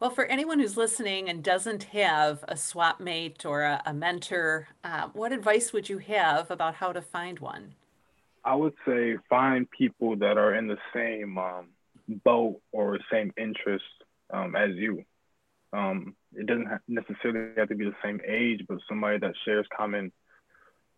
Well, 0.00 0.10
for 0.10 0.26
anyone 0.26 0.60
who's 0.60 0.76
listening 0.76 1.28
and 1.28 1.42
doesn't 1.42 1.84
have 1.84 2.44
a 2.46 2.56
swap 2.56 3.00
mate 3.00 3.44
or 3.44 3.62
a, 3.62 3.82
a 3.84 3.92
mentor, 3.92 4.68
uh, 4.84 5.08
what 5.12 5.32
advice 5.32 5.72
would 5.72 5.88
you 5.88 5.98
have 5.98 6.50
about 6.52 6.76
how 6.76 6.92
to 6.92 7.02
find 7.02 7.40
one? 7.40 7.74
I 8.44 8.54
would 8.54 8.74
say 8.86 9.16
find 9.28 9.68
people 9.70 10.16
that 10.16 10.38
are 10.38 10.54
in 10.54 10.68
the 10.68 10.78
same 10.94 11.36
um, 11.36 11.68
boat 12.24 12.60
or 12.70 12.98
same 13.10 13.32
interest 13.36 13.84
um, 14.32 14.54
as 14.54 14.70
you. 14.76 15.04
Um, 15.72 16.14
it 16.34 16.46
doesn't 16.46 16.68
necessarily 16.88 17.54
have 17.56 17.68
to 17.68 17.74
be 17.74 17.84
the 17.84 17.96
same 18.02 18.20
age, 18.26 18.64
but 18.68 18.78
somebody 18.88 19.18
that 19.18 19.34
shares 19.44 19.66
common 19.76 20.12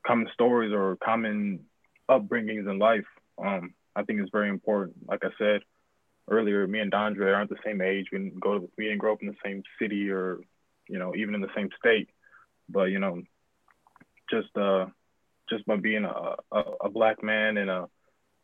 common 0.07 0.29
stories 0.33 0.73
or 0.73 0.97
common 0.97 1.61
upbringings 2.09 2.71
in 2.71 2.79
life. 2.79 3.05
Um, 3.43 3.75
I 3.95 4.03
think 4.03 4.21
is 4.21 4.29
very 4.33 4.49
important. 4.49 4.97
Like 5.07 5.25
I 5.25 5.31
said 5.39 5.61
earlier, 6.29 6.67
me 6.67 6.81
and 6.81 6.93
Dondre 6.93 7.35
aren't 7.35 7.51
the 7.51 7.57
same 7.65 7.81
age. 7.81 8.07
We 8.13 8.19
didn't 8.19 8.41
go 8.41 8.59
to 8.59 8.71
we 8.77 8.85
didn't 8.85 8.99
grow 8.99 9.13
up 9.13 9.23
in 9.23 9.29
the 9.29 9.35
same 9.45 9.63
city 9.81 10.11
or 10.11 10.41
you 10.89 10.99
know 10.99 11.15
even 11.15 11.35
in 11.35 11.41
the 11.41 11.55
same 11.55 11.71
state, 11.79 12.09
but 12.69 12.85
you 12.85 12.99
know 12.99 13.23
just 14.31 14.57
uh 14.57 14.87
just 15.49 15.67
by 15.67 15.77
being 15.77 16.05
a, 16.05 16.37
a, 16.53 16.63
a 16.85 16.89
black 16.91 17.23
man 17.23 17.57
in 17.57 17.69
a 17.69 17.87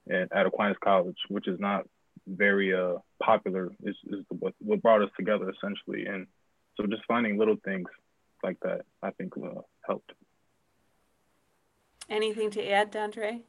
in, 0.06 0.28
at 0.32 0.46
Aquinas 0.46 0.76
College, 0.82 1.16
which 1.28 1.48
is 1.48 1.58
not 1.60 1.86
very 2.26 2.74
uh, 2.74 2.94
popular 3.22 3.70
is, 3.82 3.96
is 4.08 4.24
what, 4.28 4.54
what 4.58 4.82
brought 4.82 5.02
us 5.02 5.10
together 5.16 5.50
essentially. 5.50 6.06
And 6.06 6.26
so 6.76 6.86
just 6.86 7.04
finding 7.06 7.38
little 7.38 7.56
things 7.64 7.88
like 8.42 8.58
that, 8.60 8.82
I 9.02 9.10
think 9.12 9.32
uh, 9.36 9.60
helped. 9.86 10.12
Anything 12.08 12.50
to 12.50 12.70
add, 12.70 12.92
Dondre? 12.92 13.42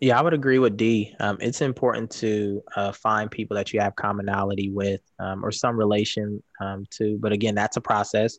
Yeah, 0.00 0.18
I 0.18 0.22
would 0.22 0.32
agree 0.32 0.58
with 0.58 0.76
D. 0.76 1.14
Um, 1.20 1.36
it's 1.40 1.60
important 1.60 2.10
to 2.12 2.62
uh, 2.76 2.92
find 2.92 3.30
people 3.30 3.56
that 3.56 3.72
you 3.72 3.80
have 3.80 3.94
commonality 3.94 4.70
with 4.70 5.00
um, 5.18 5.44
or 5.44 5.52
some 5.52 5.76
relation 5.76 6.42
um, 6.60 6.86
to. 6.92 7.18
But 7.20 7.32
again, 7.32 7.54
that's 7.54 7.76
a 7.76 7.80
process. 7.80 8.38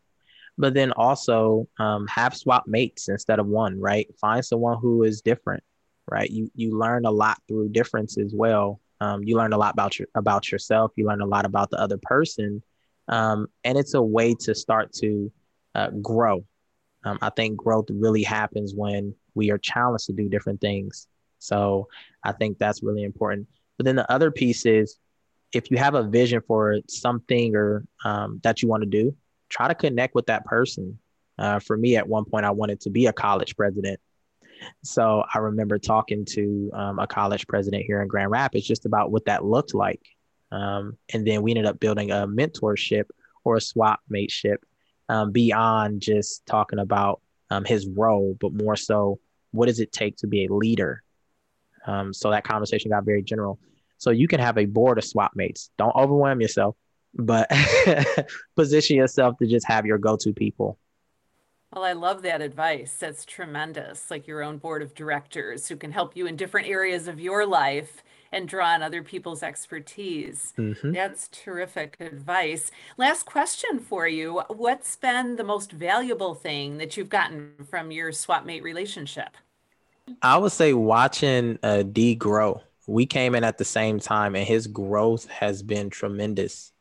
But 0.57 0.73
then 0.73 0.91
also 0.93 1.67
um, 1.79 2.07
have 2.07 2.35
swap 2.35 2.63
mates 2.67 3.07
instead 3.07 3.39
of 3.39 3.47
one, 3.47 3.79
right? 3.79 4.07
Find 4.19 4.43
someone 4.43 4.77
who 4.79 5.03
is 5.03 5.21
different, 5.21 5.63
right? 6.09 6.29
You 6.29 6.51
you 6.55 6.77
learn 6.77 7.05
a 7.05 7.11
lot 7.11 7.39
through 7.47 7.69
difference 7.69 8.17
as 8.17 8.33
well. 8.35 8.79
Um, 8.99 9.23
you 9.23 9.35
learn 9.35 9.53
a 9.53 9.57
lot 9.57 9.73
about 9.73 9.97
your 9.97 10.07
about 10.15 10.51
yourself. 10.51 10.91
You 10.95 11.07
learn 11.07 11.21
a 11.21 11.25
lot 11.25 11.45
about 11.45 11.69
the 11.69 11.79
other 11.79 11.97
person, 12.01 12.63
um, 13.07 13.47
and 13.63 13.77
it's 13.77 13.93
a 13.93 14.01
way 14.01 14.35
to 14.41 14.55
start 14.55 14.93
to 14.93 15.31
uh, 15.75 15.89
grow. 16.01 16.45
Um, 17.05 17.19
I 17.21 17.29
think 17.29 17.57
growth 17.57 17.87
really 17.89 18.23
happens 18.23 18.73
when 18.75 19.13
we 19.35 19.51
are 19.51 19.57
challenged 19.57 20.05
to 20.05 20.13
do 20.13 20.29
different 20.29 20.61
things. 20.61 21.07
So 21.39 21.87
I 22.23 22.31
think 22.31 22.57
that's 22.57 22.83
really 22.83 23.03
important. 23.03 23.47
But 23.77 23.85
then 23.85 23.95
the 23.95 24.09
other 24.11 24.31
piece 24.31 24.65
is, 24.65 24.97
if 25.51 25.69
you 25.69 25.77
have 25.77 25.95
a 25.95 26.03
vision 26.03 26.41
for 26.47 26.77
something 26.87 27.55
or 27.55 27.85
um, 28.05 28.39
that 28.43 28.61
you 28.61 28.67
want 28.67 28.83
to 28.83 28.89
do, 28.89 29.15
try 29.49 29.67
to 29.67 29.75
connect 29.75 30.15
with 30.15 30.25
that 30.27 30.45
person. 30.45 30.97
Uh, 31.37 31.59
for 31.59 31.77
me, 31.77 31.95
at 31.95 32.07
one 32.07 32.25
point, 32.25 32.45
I 32.45 32.51
wanted 32.51 32.79
to 32.81 32.89
be 32.89 33.07
a 33.07 33.13
college 33.13 33.55
president. 33.55 33.99
So 34.83 35.23
I 35.33 35.39
remember 35.39 35.77
talking 35.77 36.25
to 36.25 36.71
um, 36.73 36.99
a 36.99 37.07
college 37.07 37.45
president 37.47 37.83
here 37.85 38.01
in 38.01 38.07
Grand 38.07 38.31
Rapids 38.31 38.65
just 38.65 38.85
about 38.85 39.11
what 39.11 39.25
that 39.25 39.43
looked 39.43 39.73
like. 39.73 40.01
Um, 40.53 40.97
and 41.11 41.25
then 41.25 41.41
we 41.41 41.51
ended 41.51 41.65
up 41.65 41.79
building 41.79 42.11
a 42.11 42.27
mentorship 42.27 43.05
or 43.43 43.57
a 43.57 43.61
swap 43.61 44.01
mateship 44.07 44.63
um, 45.09 45.31
beyond 45.31 46.01
just 46.01 46.45
talking 46.45 46.79
about 46.79 47.21
um, 47.49 47.65
his 47.65 47.87
role, 47.87 48.37
but 48.39 48.53
more 48.53 48.75
so, 48.75 49.19
what 49.51 49.65
does 49.65 49.79
it 49.79 49.91
take 49.91 50.15
to 50.17 50.27
be 50.27 50.45
a 50.45 50.53
leader? 50.53 51.03
Um, 51.85 52.13
so 52.13 52.29
that 52.29 52.43
conversation 52.43 52.91
got 52.91 53.03
very 53.03 53.23
general. 53.23 53.59
So 53.97 54.11
you 54.11 54.27
can 54.27 54.39
have 54.39 54.57
a 54.57 54.65
board 54.65 54.97
of 54.99 55.03
swap 55.03 55.31
mates. 55.35 55.71
Don't 55.77 55.95
overwhelm 55.95 56.39
yourself, 56.39 56.75
but 57.15 57.51
position 58.55 58.95
yourself 58.95 59.37
to 59.39 59.47
just 59.47 59.67
have 59.67 59.85
your 59.85 59.97
go 59.97 60.17
to 60.17 60.33
people 60.33 60.77
well, 61.73 61.83
I 61.83 61.93
love 61.93 62.21
that 62.21 62.41
advice. 62.41 62.95
That's 62.99 63.25
tremendous. 63.25 64.11
Like 64.11 64.27
your 64.27 64.43
own 64.43 64.59
board 64.59 64.83
of 64.83 64.93
directors 64.93 65.67
who 65.67 65.75
can 65.75 65.91
help 65.91 66.15
you 66.15 66.27
in 66.27 66.35
different 66.35 66.67
areas 66.67 67.07
of 67.07 67.19
your 67.19 67.47
life 67.47 68.03
and 68.33 68.47
draw 68.47 68.67
on 68.67 68.83
other 68.83 69.03
people's 69.03 69.43
expertise. 69.43 70.53
Mm-hmm. 70.57 70.91
That's 70.91 71.29
terrific 71.29 71.97
advice. 71.99 72.71
Last 72.97 73.25
question 73.25 73.79
for 73.79 74.07
you 74.07 74.41
What's 74.49 74.95
been 74.95 75.35
the 75.37 75.43
most 75.43 75.71
valuable 75.71 76.35
thing 76.35 76.77
that 76.77 76.97
you've 76.97 77.09
gotten 77.09 77.53
from 77.69 77.91
your 77.91 78.11
swap 78.11 78.45
mate 78.45 78.63
relationship? 78.63 79.37
I 80.21 80.37
would 80.37 80.51
say 80.51 80.73
watching 80.73 81.59
uh, 81.63 81.83
D 81.83 82.15
grow. 82.15 82.61
We 82.87 83.05
came 83.05 83.35
in 83.35 83.45
at 83.45 83.57
the 83.57 83.65
same 83.65 83.99
time, 83.99 84.35
and 84.35 84.45
his 84.45 84.67
growth 84.67 85.27
has 85.29 85.63
been 85.63 85.89
tremendous. 85.89 86.72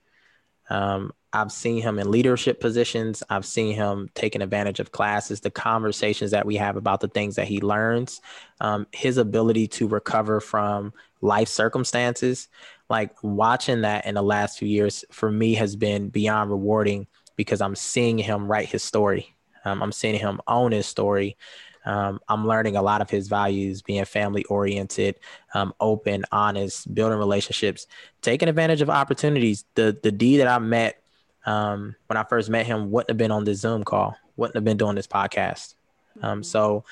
Um, 0.73 1.13
I've 1.35 1.53
seen 1.53 1.83
him 1.83 1.99
in 1.99 2.11
leadership 2.11 2.61
positions. 2.61 3.23
I've 3.29 3.45
seen 3.45 3.75
him 3.75 4.09
taking 4.15 4.41
advantage 4.43 4.81
of 4.81 4.93
classes, 4.93 5.41
the 5.41 5.51
conversations 5.51 6.31
that 6.31 6.47
we 6.47 6.57
have 6.57 6.77
about 6.77 7.01
the 7.01 7.09
things 7.09 7.37
that 7.37 7.47
he 7.47 7.61
learns, 7.61 8.21
um, 8.61 8.87
his 8.93 9.19
ability 9.19 9.69
to 9.69 9.87
recover 9.87 10.41
from 10.41 10.93
life 11.21 11.49
circumstances. 11.49 12.49
like 12.89 13.11
watching 13.23 13.83
that 13.83 14.07
in 14.07 14.15
the 14.15 14.23
last 14.23 14.59
few 14.59 14.69
years 14.69 15.05
for 15.11 15.31
me 15.31 15.55
has 15.55 15.77
been 15.77 16.09
beyond 16.09 16.51
rewarding 16.51 17.07
because 17.37 17.61
I'm 17.63 17.77
seeing 17.77 18.19
him 18.19 18.47
write 18.51 18.69
his 18.69 18.83
story. 18.83 19.35
Um, 19.65 19.83
I'm 19.83 19.93
seeing 19.93 20.19
him 20.19 20.41
own 20.47 20.73
his 20.73 20.87
story. 20.87 21.37
Um, 21.85 22.21
I'm 22.29 22.47
learning 22.47 22.77
a 22.77 22.83
lot 22.83 23.01
of 23.01 23.11
his 23.11 23.29
values, 23.29 23.83
being 23.83 24.05
family 24.05 24.45
oriented, 24.45 25.17
um, 25.55 25.75
open, 25.81 26.25
honest, 26.31 26.95
building 26.95 27.19
relationships, 27.19 27.87
taking 28.21 28.49
advantage 28.49 28.83
of 28.83 28.91
opportunities. 28.91 29.65
The 29.75 29.99
the 30.03 30.13
D 30.13 30.37
that 30.39 30.49
I 30.49 30.59
met 30.59 31.03
um, 31.45 31.95
when 32.07 32.17
I 32.17 32.25
first 32.25 32.51
met 32.51 32.67
him 32.67 32.91
wouldn't 32.91 33.11
have 33.11 33.17
been 33.17 33.33
on 33.33 33.45
this 33.45 33.61
Zoom 33.61 33.85
call, 33.85 34.17
wouldn't 34.37 34.57
have 34.57 34.65
been 34.65 34.77
doing 34.77 34.95
this 34.95 35.07
podcast. 35.07 35.75
Um, 36.21 36.39
mm-hmm. 36.39 36.43
So 36.43 36.85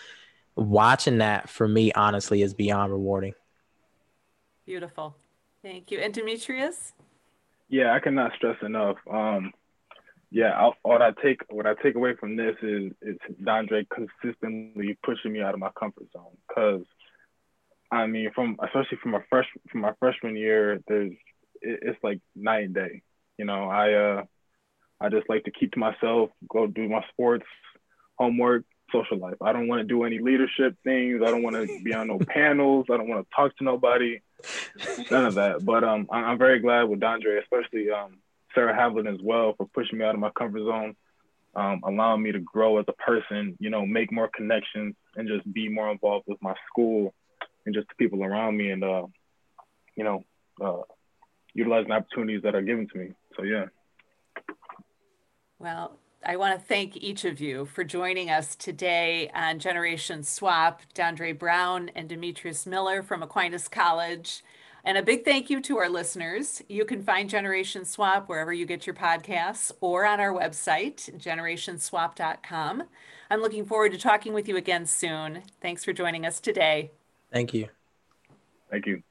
watching 0.56 1.18
that 1.18 1.48
for 1.48 1.68
me, 1.68 1.92
honestly, 1.92 2.42
is 2.42 2.54
beyond 2.54 2.92
rewarding. 2.92 3.34
Beautiful. 4.66 5.16
Thank 5.62 5.90
you. 5.90 5.98
And 5.98 6.12
Demetrius? 6.12 6.92
Yeah, 7.68 7.94
I 7.94 8.00
cannot 8.00 8.32
stress 8.36 8.56
enough. 8.62 8.96
Um, 9.10 9.52
yeah, 10.30 10.52
I'll, 10.56 10.74
what 10.82 11.02
I 11.02 11.10
take 11.22 11.40
what 11.48 11.66
I 11.66 11.74
take 11.82 11.96
away 11.96 12.14
from 12.14 12.36
this 12.36 12.56
is 12.62 12.92
is 13.02 13.16
Dondre 13.42 13.86
consistently 13.88 14.96
pushing 15.02 15.32
me 15.32 15.40
out 15.40 15.54
of 15.54 15.60
my 15.60 15.70
comfort 15.78 16.06
zone. 16.12 16.36
Cause 16.54 16.82
I 17.90 18.06
mean, 18.06 18.30
from 18.34 18.56
especially 18.62 18.98
from 19.02 19.10
my 19.12 19.22
fresh 19.28 19.46
from 19.70 19.80
my 19.80 19.92
freshman 19.98 20.36
year, 20.36 20.80
there's 20.86 21.12
it, 21.60 21.80
it's 21.82 21.98
like 22.04 22.20
night 22.36 22.66
and 22.66 22.74
day. 22.74 23.02
You 23.38 23.44
know, 23.44 23.68
I 23.68 23.92
uh 23.92 24.24
I 25.00 25.08
just 25.08 25.28
like 25.28 25.44
to 25.44 25.50
keep 25.50 25.72
to 25.72 25.78
myself, 25.80 26.30
go 26.48 26.66
do 26.68 26.88
my 26.88 27.04
sports, 27.10 27.46
homework, 28.16 28.64
social 28.92 29.18
life. 29.18 29.36
I 29.42 29.52
don't 29.52 29.66
want 29.66 29.80
to 29.80 29.86
do 29.86 30.04
any 30.04 30.20
leadership 30.20 30.76
things. 30.84 31.22
I 31.24 31.30
don't 31.30 31.42
want 31.42 31.56
to 31.56 31.82
be 31.82 31.92
on 31.92 32.06
no 32.06 32.18
panels. 32.28 32.86
I 32.90 32.98
don't 32.98 33.08
want 33.08 33.26
to 33.26 33.34
talk 33.34 33.56
to 33.56 33.64
nobody. 33.64 34.20
None 35.10 35.26
of 35.26 35.34
that. 35.34 35.64
But 35.64 35.82
um, 35.82 36.06
I'm 36.10 36.38
very 36.38 36.60
glad 36.60 36.84
with 36.84 37.00
Dondre, 37.00 37.40
especially 37.42 37.90
um, 37.90 38.18
Sarah 38.54 38.76
Havlin 38.76 39.12
as 39.12 39.20
well, 39.22 39.54
for 39.56 39.66
pushing 39.66 39.98
me 39.98 40.04
out 40.04 40.14
of 40.14 40.20
my 40.20 40.30
comfort 40.30 40.60
zone, 40.60 40.94
um, 41.54 41.80
allowing 41.84 42.22
me 42.22 42.32
to 42.32 42.40
grow 42.40 42.78
as 42.78 42.86
a 42.88 42.92
person. 42.92 43.56
You 43.60 43.70
know, 43.70 43.86
make 43.86 44.12
more 44.12 44.30
connections 44.34 44.94
and 45.16 45.28
just 45.28 45.50
be 45.52 45.68
more 45.68 45.90
involved 45.90 46.24
with 46.26 46.40
my 46.42 46.54
school 46.68 47.14
and 47.66 47.74
just 47.74 47.88
the 47.88 47.94
people 47.98 48.24
around 48.24 48.56
me, 48.56 48.70
and 48.70 48.84
uh, 48.84 49.06
you 49.96 50.04
know, 50.04 50.24
uh, 50.62 50.82
utilizing 51.54 51.92
opportunities 51.92 52.42
that 52.42 52.54
are 52.54 52.62
given 52.62 52.88
to 52.92 52.98
me. 52.98 53.12
So 53.36 53.42
yeah. 53.44 53.66
Well, 55.58 55.98
I 56.24 56.36
want 56.36 56.58
to 56.58 56.64
thank 56.64 56.96
each 56.96 57.24
of 57.24 57.40
you 57.40 57.64
for 57.64 57.82
joining 57.82 58.28
us 58.28 58.54
today 58.54 59.30
on 59.34 59.58
Generation 59.58 60.22
Swap, 60.22 60.82
Dondre 60.94 61.38
Brown 61.38 61.90
and 61.94 62.08
Demetrius 62.08 62.66
Miller 62.66 63.02
from 63.02 63.22
Aquinas 63.22 63.68
College. 63.68 64.42
And 64.84 64.96
a 64.96 65.02
big 65.02 65.24
thank 65.24 65.50
you 65.50 65.60
to 65.62 65.78
our 65.78 65.88
listeners. 65.88 66.62
You 66.68 66.84
can 66.84 67.02
find 67.02 67.28
Generation 67.28 67.84
Swap 67.84 68.28
wherever 68.28 68.52
you 68.52 68.66
get 68.66 68.86
your 68.86 68.94
podcasts 68.94 69.70
or 69.80 70.06
on 70.06 70.20
our 70.20 70.32
website, 70.32 71.10
generationswap.com. 71.18 72.84
I'm 73.30 73.40
looking 73.40 73.64
forward 73.64 73.92
to 73.92 73.98
talking 73.98 74.32
with 74.32 74.48
you 74.48 74.56
again 74.56 74.86
soon. 74.86 75.42
Thanks 75.60 75.84
for 75.84 75.92
joining 75.92 76.26
us 76.26 76.40
today. 76.40 76.90
Thank 77.32 77.54
you. 77.54 77.68
Thank 78.70 78.86
you. 78.86 79.02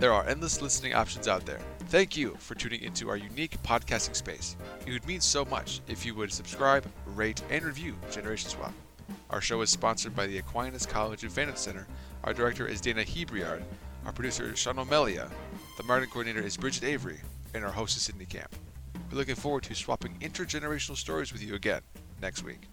There 0.00 0.12
are 0.12 0.26
endless 0.28 0.62
listening 0.62 0.94
options 0.94 1.26
out 1.26 1.44
there. 1.44 1.58
Thank 1.88 2.16
you 2.16 2.36
for 2.38 2.54
tuning 2.54 2.82
into 2.82 3.08
our 3.08 3.16
unique 3.16 3.60
podcasting 3.62 4.14
space. 4.14 4.56
It 4.86 4.92
would 4.92 5.06
mean 5.06 5.20
so 5.20 5.44
much 5.44 5.80
if 5.88 6.04
you 6.04 6.14
would 6.14 6.32
subscribe, 6.32 6.84
rate, 7.06 7.42
and 7.50 7.64
review 7.64 7.96
Generation 8.10 8.50
Swap. 8.50 8.74
Our 9.30 9.40
show 9.40 9.60
is 9.60 9.70
sponsored 9.70 10.16
by 10.16 10.26
the 10.26 10.38
Aquinas 10.38 10.86
College 10.86 11.24
Advantage 11.24 11.56
Center. 11.56 11.86
Our 12.24 12.32
director 12.32 12.66
is 12.66 12.80
Dana 12.80 13.02
Hebriard. 13.02 13.62
Our 14.06 14.12
producer 14.12 14.52
is 14.52 14.58
Sean 14.58 14.78
O'Melia. 14.78 15.28
The 15.76 15.84
marketing 15.84 16.10
coordinator 16.10 16.46
is 16.46 16.56
Bridget 16.56 16.84
Avery. 16.84 17.20
And 17.54 17.64
our 17.64 17.70
host 17.70 17.96
is 17.96 18.02
Sydney 18.02 18.26
Camp. 18.26 18.54
We're 19.10 19.18
looking 19.18 19.34
forward 19.34 19.62
to 19.64 19.74
swapping 19.74 20.16
intergenerational 20.20 20.96
stories 20.96 21.32
with 21.32 21.42
you 21.42 21.54
again 21.54 21.80
next 22.20 22.44
week. 22.44 22.68